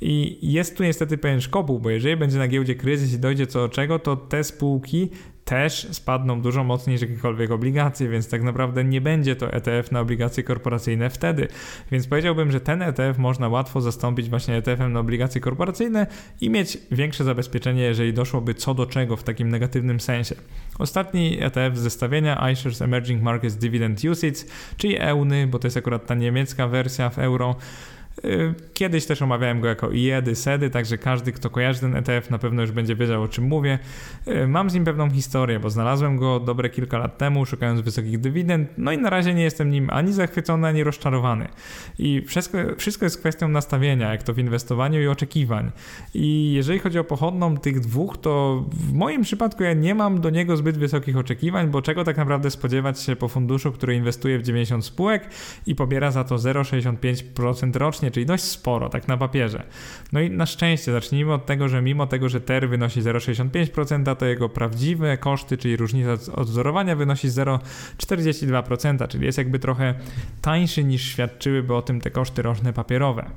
I 0.00 0.38
jest 0.52 0.76
tu 0.76 0.82
niestety 0.82 1.18
pewien 1.18 1.40
szkopuł, 1.40 1.78
bo 1.78 1.90
jeżeli 1.90 2.16
będzie 2.16 2.38
na 2.38 2.48
giełdzie 2.48 2.74
kryzys 2.74 3.14
i 3.14 3.18
dojdzie 3.18 3.46
co 3.46 3.58
do 3.58 3.68
czego, 3.68 3.98
to 3.98 4.16
te 4.16 4.44
spółki 4.44 5.10
też 5.52 5.86
spadną 5.90 6.40
dużo 6.40 6.64
mocniej 6.64 6.94
niż 6.94 7.02
jakiekolwiek 7.02 7.50
obligacje, 7.50 8.08
więc 8.08 8.28
tak 8.28 8.42
naprawdę 8.42 8.84
nie 8.84 9.00
będzie 9.00 9.36
to 9.36 9.52
ETF 9.52 9.92
na 9.92 10.00
obligacje 10.00 10.42
korporacyjne 10.42 11.10
wtedy. 11.10 11.48
Więc 11.90 12.06
powiedziałbym, 12.06 12.52
że 12.52 12.60
ten 12.60 12.82
ETF 12.82 13.18
można 13.18 13.48
łatwo 13.48 13.80
zastąpić 13.80 14.30
właśnie 14.30 14.56
ETF-em 14.56 14.92
na 14.92 15.00
obligacje 15.00 15.40
korporacyjne 15.40 16.06
i 16.40 16.50
mieć 16.50 16.78
większe 16.90 17.24
zabezpieczenie, 17.24 17.82
jeżeli 17.82 18.12
doszłoby 18.12 18.54
co 18.54 18.74
do 18.74 18.86
czego 18.86 19.16
w 19.16 19.22
takim 19.22 19.48
negatywnym 19.48 20.00
sensie. 20.00 20.34
Ostatni 20.78 21.42
ETF 21.42 21.78
z 21.78 21.80
zestawienia 21.80 22.50
iShares 22.52 22.82
Emerging 22.82 23.22
Markets 23.22 23.56
Dividend 23.56 24.04
Usage, 24.04 24.40
czyli 24.76 24.96
EUNY, 25.00 25.46
bo 25.46 25.58
to 25.58 25.66
jest 25.66 25.76
akurat 25.76 26.06
ta 26.06 26.14
niemiecka 26.14 26.68
wersja 26.68 27.10
w 27.10 27.18
euro, 27.18 27.56
kiedyś 28.74 29.06
też 29.06 29.22
omawiałem 29.22 29.60
go 29.60 29.68
jako 29.68 29.90
IEDY, 29.90 30.34
SEDY, 30.34 30.70
także 30.70 30.98
każdy, 30.98 31.32
kto 31.32 31.50
kojarzy 31.50 31.80
ten 31.80 31.96
ETF, 31.96 32.30
na 32.30 32.38
pewno 32.38 32.62
już 32.62 32.70
będzie 32.70 32.96
wiedział 32.96 33.22
o 33.22 33.28
czym 33.28 33.44
mówię. 33.44 33.78
Y, 34.28 34.48
mam 34.48 34.70
z 34.70 34.74
nim 34.74 34.84
pewną 34.84 35.10
historię, 35.10 35.60
bo 35.60 35.70
znalazłem 35.70 36.16
go 36.16 36.40
dobre 36.40 36.70
kilka 36.70 36.98
lat 36.98 37.18
temu, 37.18 37.46
szukając 37.46 37.80
wysokich 37.80 38.20
dywidend, 38.20 38.68
no 38.78 38.92
i 38.92 38.98
na 38.98 39.10
razie 39.10 39.34
nie 39.34 39.42
jestem 39.42 39.70
nim 39.70 39.90
ani 39.90 40.12
zachwycony, 40.12 40.68
ani 40.68 40.84
rozczarowany. 40.84 41.48
I 41.98 42.22
wszystko, 42.26 42.58
wszystko 42.78 43.06
jest 43.06 43.18
kwestią 43.18 43.48
nastawienia, 43.48 44.12
jak 44.12 44.22
to 44.22 44.34
w 44.34 44.38
inwestowaniu 44.38 45.02
i 45.02 45.06
oczekiwań. 45.06 45.70
I 46.14 46.52
jeżeli 46.52 46.78
chodzi 46.78 46.98
o 46.98 47.04
pochodną 47.04 47.56
tych 47.56 47.80
dwóch, 47.80 48.18
to 48.18 48.64
w 48.72 48.92
moim 48.92 49.22
przypadku 49.22 49.62
ja 49.62 49.72
nie 49.72 49.94
mam 49.94 50.20
do 50.20 50.30
niego 50.30 50.56
zbyt 50.56 50.78
wysokich 50.78 51.16
oczekiwań, 51.16 51.68
bo 51.68 51.82
czego 51.82 52.04
tak 52.04 52.16
naprawdę 52.16 52.50
spodziewać 52.50 53.00
się 53.00 53.16
po 53.16 53.28
funduszu, 53.28 53.72
który 53.72 53.94
inwestuje 53.94 54.38
w 54.38 54.42
90 54.42 54.84
spółek 54.84 55.28
i 55.66 55.74
pobiera 55.74 56.10
za 56.10 56.24
to 56.24 56.36
0,65% 56.36 57.76
rocznie 57.76 58.01
rocznie, 58.02 58.10
czyli 58.10 58.26
dość 58.26 58.44
sporo, 58.44 58.88
tak 58.88 59.08
na 59.08 59.16
papierze. 59.16 59.62
No 60.12 60.20
i 60.20 60.30
na 60.30 60.46
szczęście 60.46 60.92
zacznijmy 60.92 61.32
od 61.32 61.46
tego, 61.46 61.68
że 61.68 61.82
mimo 61.82 62.06
tego, 62.06 62.28
że 62.28 62.40
TER 62.40 62.68
wynosi 62.68 63.02
0,65%, 63.02 64.16
to 64.16 64.26
jego 64.26 64.48
prawdziwe 64.48 65.18
koszty, 65.18 65.58
czyli 65.58 65.76
różnica 65.76 66.32
odzorowania 66.34 66.96
wynosi 66.96 67.28
0,42%, 67.28 69.08
czyli 69.08 69.26
jest 69.26 69.38
jakby 69.38 69.58
trochę 69.58 69.94
tańszy 70.40 70.84
niż 70.84 71.02
świadczyłyby 71.02 71.74
o 71.74 71.82
tym 71.82 72.00
te 72.00 72.10
koszty 72.10 72.42
roczne 72.42 72.72
papierowe. 72.72 73.30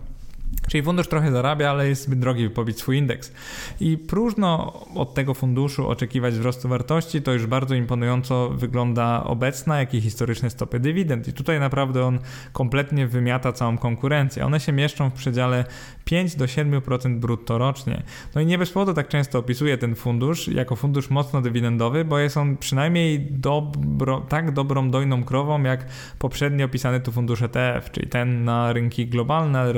Czyli 0.68 0.84
fundusz 0.84 1.08
trochę 1.08 1.32
zarabia, 1.32 1.70
ale 1.70 1.88
jest 1.88 2.04
zbyt 2.04 2.20
drogi, 2.20 2.44
by 2.44 2.50
pobić 2.50 2.80
swój 2.80 2.98
indeks. 2.98 3.34
I 3.80 3.98
próżno 3.98 4.74
od 4.96 5.14
tego 5.14 5.34
funduszu 5.34 5.90
oczekiwać 5.90 6.34
wzrostu 6.34 6.70
wartości, 6.70 7.22
to 7.22 7.34
już 7.34 7.46
bardzo 7.46 7.76
imponująco 7.76 8.50
wygląda 8.50 9.24
obecna, 9.24 9.80
jak 9.80 9.94
i 9.94 10.02
historyczne 10.02 10.50
stopy 10.50 10.80
dywidend. 10.80 11.28
I 11.28 11.34
tutaj 11.34 11.60
naprawdę 11.60 12.06
on 12.06 12.20
kompletnie 12.54 13.08
wymiata 13.08 13.52
całą 13.54 13.78
konkurencję. 13.78 14.46
One 14.46 14.60
się 14.60 14.72
mieszczą 14.72 15.10
w 15.10 15.14
przedziale 15.14 15.66
5 16.06 16.36
do 16.36 16.46
7% 16.46 17.20
brutto 17.20 17.58
rocznie. 17.58 18.04
No 18.36 18.42
i 18.42 18.46
nie 18.46 18.58
bez 18.58 18.72
powodu 18.72 18.94
tak 18.94 19.08
często 19.08 19.40
opisuję 19.40 19.78
ten 19.78 19.96
fundusz 19.96 20.48
jako 20.48 20.76
fundusz 20.76 21.10
mocno 21.10 21.42
dywidendowy, 21.42 22.06
bo 22.06 22.20
jest 22.20 22.38
on 22.38 22.58
przynajmniej 22.58 23.28
dobro, 23.32 24.22
tak 24.30 24.52
dobrą 24.52 24.92
dojną 24.92 25.24
krową, 25.24 25.64
jak 25.64 25.86
poprzednio 26.20 26.66
opisany 26.66 27.00
tu 27.00 27.12
fundusz 27.12 27.42
ETF, 27.42 27.92
czyli 27.92 28.08
ten 28.08 28.44
na 28.44 28.74
rynki 28.74 29.08
globalne, 29.08 29.60
ale 29.60 29.74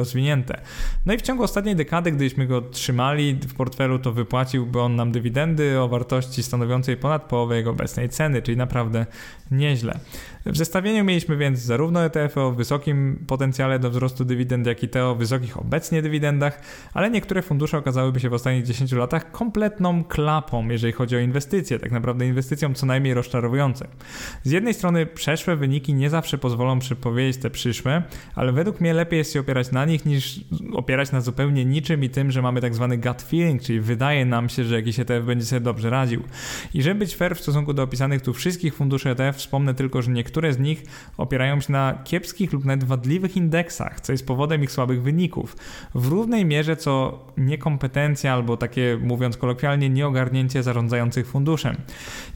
No 1.06 1.14
i 1.14 1.18
w 1.18 1.22
ciągu 1.22 1.44
ostatniej 1.44 1.76
dekady, 1.76 2.12
gdybyśmy 2.12 2.48
go 2.48 2.62
trzymali 2.62 3.34
w 3.34 3.54
portfelu, 3.54 4.00
to 4.00 4.12
wypłaciłby 4.12 4.82
on 4.82 4.96
nam 4.96 5.12
dywidendy 5.12 5.80
o 5.80 5.88
wartości 5.88 6.44
stanowiącej 6.44 6.98
ponad 6.98 7.24
połowę 7.24 7.58
jego 7.58 7.70
obecnej 7.70 8.10
ceny, 8.10 8.42
czyli 8.42 8.58
naprawdę 8.58 9.06
nieźle. 9.52 10.00
W 10.46 10.58
zestawieniu 10.58 11.04
mieliśmy 11.04 11.38
więc 11.38 11.60
zarówno 11.60 12.06
ETF 12.06 12.38
o 12.38 12.52
wysokim 12.52 13.24
potencjale 13.28 13.80
do 13.80 13.90
wzrostu 13.90 14.26
dywidend, 14.26 14.68
jak 14.68 14.84
i 14.84 14.90
te 14.90 15.06
o 15.06 15.16
wysokich 15.16 15.58
obecnie 15.58 16.02
dywidendach, 16.02 16.62
ale 16.94 17.10
niektóre 17.10 17.42
fundusze 17.42 17.78
okazałyby 17.78 18.20
się 18.20 18.30
w 18.30 18.34
ostatnich 18.34 18.64
10 18.64 18.92
latach 18.92 19.32
kompletną 19.32 20.04
klapą, 20.04 20.68
jeżeli 20.68 20.94
chodzi 20.94 21.16
o 21.16 21.20
inwestycje, 21.20 21.80
tak 21.80 21.92
naprawdę 21.92 22.28
inwestycją 22.28 22.74
co 22.74 22.86
najmniej 22.86 23.14
rozczarowujące. 23.14 23.88
Z 24.44 24.52
jednej 24.52 24.74
strony 24.74 25.06
przeszłe 25.06 25.56
wyniki 25.56 25.94
nie 25.94 26.10
zawsze 26.10 26.38
pozwolą 26.38 26.80
przepowiedzieć 26.80 27.42
te 27.42 27.50
przyszłe, 27.50 28.04
ale 28.36 28.52
według 28.52 28.82
mnie 28.82 28.94
lepiej 28.94 29.18
jest 29.18 29.34
się 29.34 29.40
opierać 29.40 29.72
na 29.72 29.86
nich 29.86 30.06
niż 30.06 30.40
opierać 30.74 31.12
na 31.12 31.22
zupełnie 31.22 31.66
niczym 31.66 32.04
i 32.04 32.10
tym, 32.10 32.32
że 32.32 32.42
mamy 32.42 32.62
tak 32.62 32.76
zwany 32.76 32.98
gut 32.98 33.22
feeling, 33.22 33.62
czyli 33.62 33.80
wydaje 33.80 34.26
nam 34.26 34.50
się, 34.50 34.64
że 34.64 34.76
jakiś 34.76 35.00
ETF 35.00 35.26
będzie 35.26 35.46
sobie 35.46 35.60
dobrze 35.60 35.90
radził. 35.90 36.24
I 36.74 36.82
żeby 36.82 37.00
być 37.00 37.16
fair 37.16 37.36
w 37.36 37.40
stosunku 37.40 37.74
do 37.74 37.84
opisanych 37.84 38.22
tu 38.22 38.34
wszystkich 38.34 38.76
funduszy 38.76 39.10
ETF, 39.10 39.38
wspomnę 39.38 39.74
tylko, 39.74 40.02
że 40.02 40.12
niektóre 40.12 40.54
z 40.54 40.60
nich 40.60 40.84
opierają 41.18 41.60
się 41.60 41.72
na 41.72 42.02
kiepskich 42.04 42.54
lub 42.54 42.66
nawet 42.66 42.84
wadliwych 42.84 43.38
indeksach, 43.38 44.02
co 44.02 44.12
jest 44.12 44.28
powodem 44.28 44.64
ich 44.64 44.72
słabych 44.72 45.02
wyników. 45.02 45.58
W 45.96 46.08
równej 46.08 46.46
mierze 46.46 46.76
co 46.76 47.26
niekompetencja 47.38 48.34
albo 48.34 48.58
takie, 48.58 48.98
mówiąc 49.02 49.38
kolokwialnie, 49.38 49.90
nieogarnięcie 49.90 50.64
zarządzających 50.64 51.28
funduszem. 51.28 51.76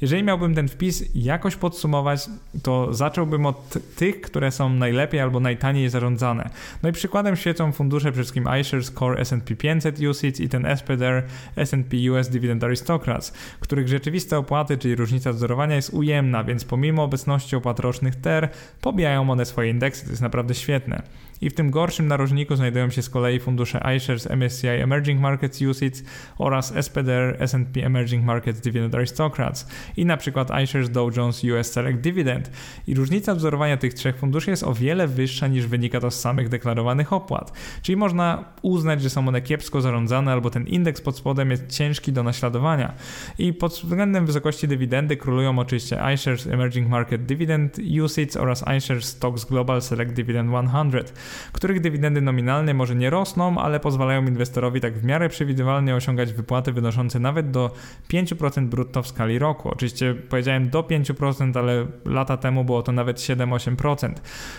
Jeżeli 0.02 0.24
miałbym 0.24 0.56
ten 0.56 0.67
wpis 0.67 1.04
jakoś 1.15 1.56
podsumować, 1.56 2.30
to 2.63 2.93
zacząłbym 2.93 3.45
od 3.45 3.78
tych, 3.95 4.21
które 4.21 4.52
są 4.52 4.69
najlepiej 4.69 5.19
albo 5.19 5.39
najtaniej 5.39 5.89
zarządzane. 5.89 6.50
No 6.84 6.89
i 6.89 6.91
przykładem 6.91 7.36
świecą 7.36 7.71
fundusze 7.71 8.00
przede 8.01 8.13
wszystkim 8.13 8.45
iShares 8.61 8.91
Core 8.91 9.19
S&P 9.19 9.55
500 9.55 9.99
UCITS 9.99 10.39
i 10.39 10.49
ten 10.49 10.77
SPDR 10.77 11.23
S&P 11.55 12.11
US 12.11 12.29
Dividend 12.29 12.63
Aristocrats, 12.63 13.33
których 13.59 13.87
rzeczywiste 13.87 14.37
opłaty, 14.37 14.77
czyli 14.77 14.95
różnica 14.95 15.33
wzorowania 15.33 15.75
jest 15.75 15.93
ujemna, 15.93 16.43
więc 16.43 16.65
pomimo 16.65 17.03
obecności 17.03 17.55
opłat 17.55 17.79
rocznych 17.79 18.15
TER, 18.15 18.49
pobijają 18.81 19.31
one 19.31 19.45
swoje 19.45 19.69
indeksy, 19.69 20.05
to 20.05 20.09
jest 20.09 20.21
naprawdę 20.21 20.55
świetne 20.55 21.03
i 21.41 21.49
w 21.49 21.54
tym 21.54 21.71
gorszym 21.71 22.08
narożniku 22.08 22.56
znajdują 22.56 22.89
się 22.89 23.01
z 23.01 23.10
kolei 23.10 23.39
fundusze 23.39 23.95
iShares 23.97 24.30
MSCI 24.30 24.67
Emerging 24.67 25.21
Markets 25.21 25.62
UCITS 25.62 26.04
oraz 26.38 26.73
SPDR 26.82 27.36
S&P 27.39 27.86
Emerging 27.86 28.25
Markets 28.25 28.62
Dividend 28.62 28.95
Aristocrats 28.95 29.67
i 29.97 30.06
na 30.06 30.17
przykład 30.17 30.49
iShares 30.63 30.89
Dow 30.89 31.17
Jones 31.17 31.43
US 31.43 31.71
Select 31.71 31.99
Dividend. 31.99 32.51
I 32.88 32.95
różnica 32.95 33.36
wzorowania 33.36 33.77
tych 33.77 33.93
trzech 33.93 34.17
funduszy 34.17 34.51
jest 34.51 34.63
o 34.63 34.73
wiele 34.73 35.08
wyższa 35.08 35.47
niż 35.47 35.67
wynika 35.67 35.99
to 35.99 36.12
z 36.12 36.19
samych 36.19 36.49
deklarowanych 36.49 37.13
opłat. 37.13 37.51
Czyli 37.82 37.95
można 37.95 38.43
uznać, 38.62 39.01
że 39.01 39.10
są 39.10 39.27
one 39.27 39.41
kiepsko 39.41 39.82
zarządzane 39.82 40.32
albo 40.32 40.49
ten 40.49 40.67
indeks 40.67 41.01
pod 41.01 41.17
spodem 41.17 41.51
jest 41.51 41.67
ciężki 41.67 42.13
do 42.13 42.23
naśladowania. 42.23 42.93
I 43.38 43.54
pod 43.54 43.71
względem 43.71 44.25
wysokości 44.25 44.67
dywidendy 44.67 45.17
królują 45.17 45.60
oczywiście 45.60 45.99
iShares 46.15 46.47
Emerging 46.47 46.89
Market 46.89 47.25
Dividend 47.25 47.77
UCITS 48.04 48.38
oraz 48.38 48.65
iShares 48.77 49.06
Stocks 49.06 49.45
Global 49.45 49.82
Select 49.82 50.13
Dividend 50.13 50.49
100 50.49 51.04
których 51.52 51.79
dywidendy 51.79 52.21
nominalne 52.21 52.73
może 52.73 52.96
nie 52.96 53.10
rosną, 53.10 53.58
ale 53.58 53.79
pozwalają 53.79 54.25
inwestorowi 54.25 54.82
tak 54.82 54.98
w 54.98 55.04
miarę 55.04 55.29
przewidywalnie 55.29 55.96
osiągać 55.96 56.34
wypłaty 56.34 56.71
wynoszące 56.71 57.19
nawet 57.19 57.52
do 57.52 57.71
5% 58.13 58.65
brutto 58.65 59.02
w 59.02 59.08
skali 59.08 59.40
roku. 59.40 59.69
Oczywiście 59.69 60.15
powiedziałem 60.29 60.69
do 60.69 60.84
5%, 60.84 61.60
ale 61.60 61.88
lata 62.06 62.38
temu 62.38 62.63
było 62.63 62.84
to 62.84 62.92
nawet 62.92 63.17
7-8%, 63.17 64.13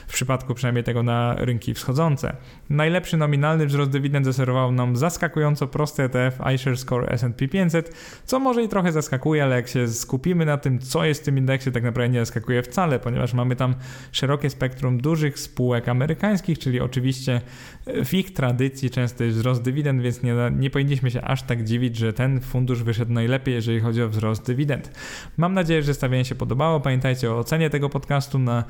w 0.08 0.12
przypadku 0.12 0.54
przynajmniej 0.54 0.84
tego 0.84 1.02
na 1.02 1.34
rynki 1.38 1.74
wschodzące. 1.74 2.36
Najlepszy 2.70 3.16
nominalny 3.16 3.66
wzrost 3.66 3.90
dywidend 3.90 4.26
zaserwował 4.26 4.72
nam 4.72 4.96
zaskakująco 4.96 5.66
prosty 5.66 6.02
ETF 6.02 6.38
iShares 6.54 6.80
Score 6.80 7.08
S&P 7.08 7.48
500, 7.48 7.94
co 8.24 8.38
może 8.38 8.62
i 8.62 8.68
trochę 8.68 8.92
zaskakuje, 8.92 9.42
ale 9.42 9.56
jak 9.56 9.68
się 9.68 9.88
skupimy 9.88 10.44
na 10.44 10.56
tym, 10.56 10.78
co 10.78 11.04
jest 11.04 11.22
w 11.22 11.24
tym 11.24 11.38
indeksie, 11.38 11.72
tak 11.72 11.82
naprawdę 11.82 12.08
nie 12.08 12.20
zaskakuje 12.20 12.62
wcale, 12.62 12.98
ponieważ 12.98 13.34
mamy 13.34 13.56
tam 13.56 13.74
szerokie 14.12 14.50
spektrum 14.50 15.00
dużych 15.00 15.38
spółek 15.38 15.88
amerykańskich, 15.88 16.58
czyli 16.62 16.80
oczywiście 16.80 17.40
w 18.04 18.14
ich 18.14 18.32
tradycji 18.32 18.90
często 18.90 19.24
jest 19.24 19.36
wzrost 19.36 19.62
dywidend, 19.62 20.02
więc 20.02 20.22
nie, 20.22 20.34
nie 20.58 20.70
powinniśmy 20.70 21.10
się 21.10 21.22
aż 21.22 21.42
tak 21.42 21.64
dziwić, 21.64 21.96
że 21.96 22.12
ten 22.12 22.40
fundusz 22.40 22.82
wyszedł 22.82 23.12
najlepiej, 23.12 23.54
jeżeli 23.54 23.80
chodzi 23.80 24.02
o 24.02 24.08
wzrost 24.08 24.46
dywidend. 24.46 24.90
Mam 25.36 25.54
nadzieję, 25.54 25.82
że 25.82 25.86
zestawienie 25.86 26.24
się 26.24 26.34
podobało. 26.34 26.80
Pamiętajcie 26.80 27.32
o 27.32 27.38
ocenie 27.38 27.70
tego 27.70 27.88
podcastu 27.88 28.38
na 28.38 28.64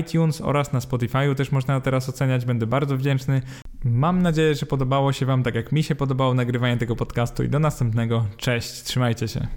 iTunes 0.00 0.40
oraz 0.40 0.72
na 0.72 0.78
Spotify'u 0.78 1.34
też 1.34 1.52
można 1.52 1.80
teraz 1.80 2.08
oceniać, 2.08 2.44
będę 2.44 2.66
bardzo 2.66 2.96
wdzięczny. 2.96 3.42
Mam 3.84 4.22
nadzieję, 4.22 4.54
że 4.54 4.66
podobało 4.66 5.12
się 5.12 5.26
Wam 5.26 5.42
tak 5.42 5.54
jak 5.54 5.72
mi 5.72 5.82
się 5.82 5.94
podobało 5.94 6.34
nagrywanie 6.34 6.76
tego 6.76 6.96
podcastu 6.96 7.44
i 7.44 7.48
do 7.48 7.58
następnego. 7.58 8.26
Cześć, 8.36 8.82
trzymajcie 8.82 9.28
się. 9.28 9.44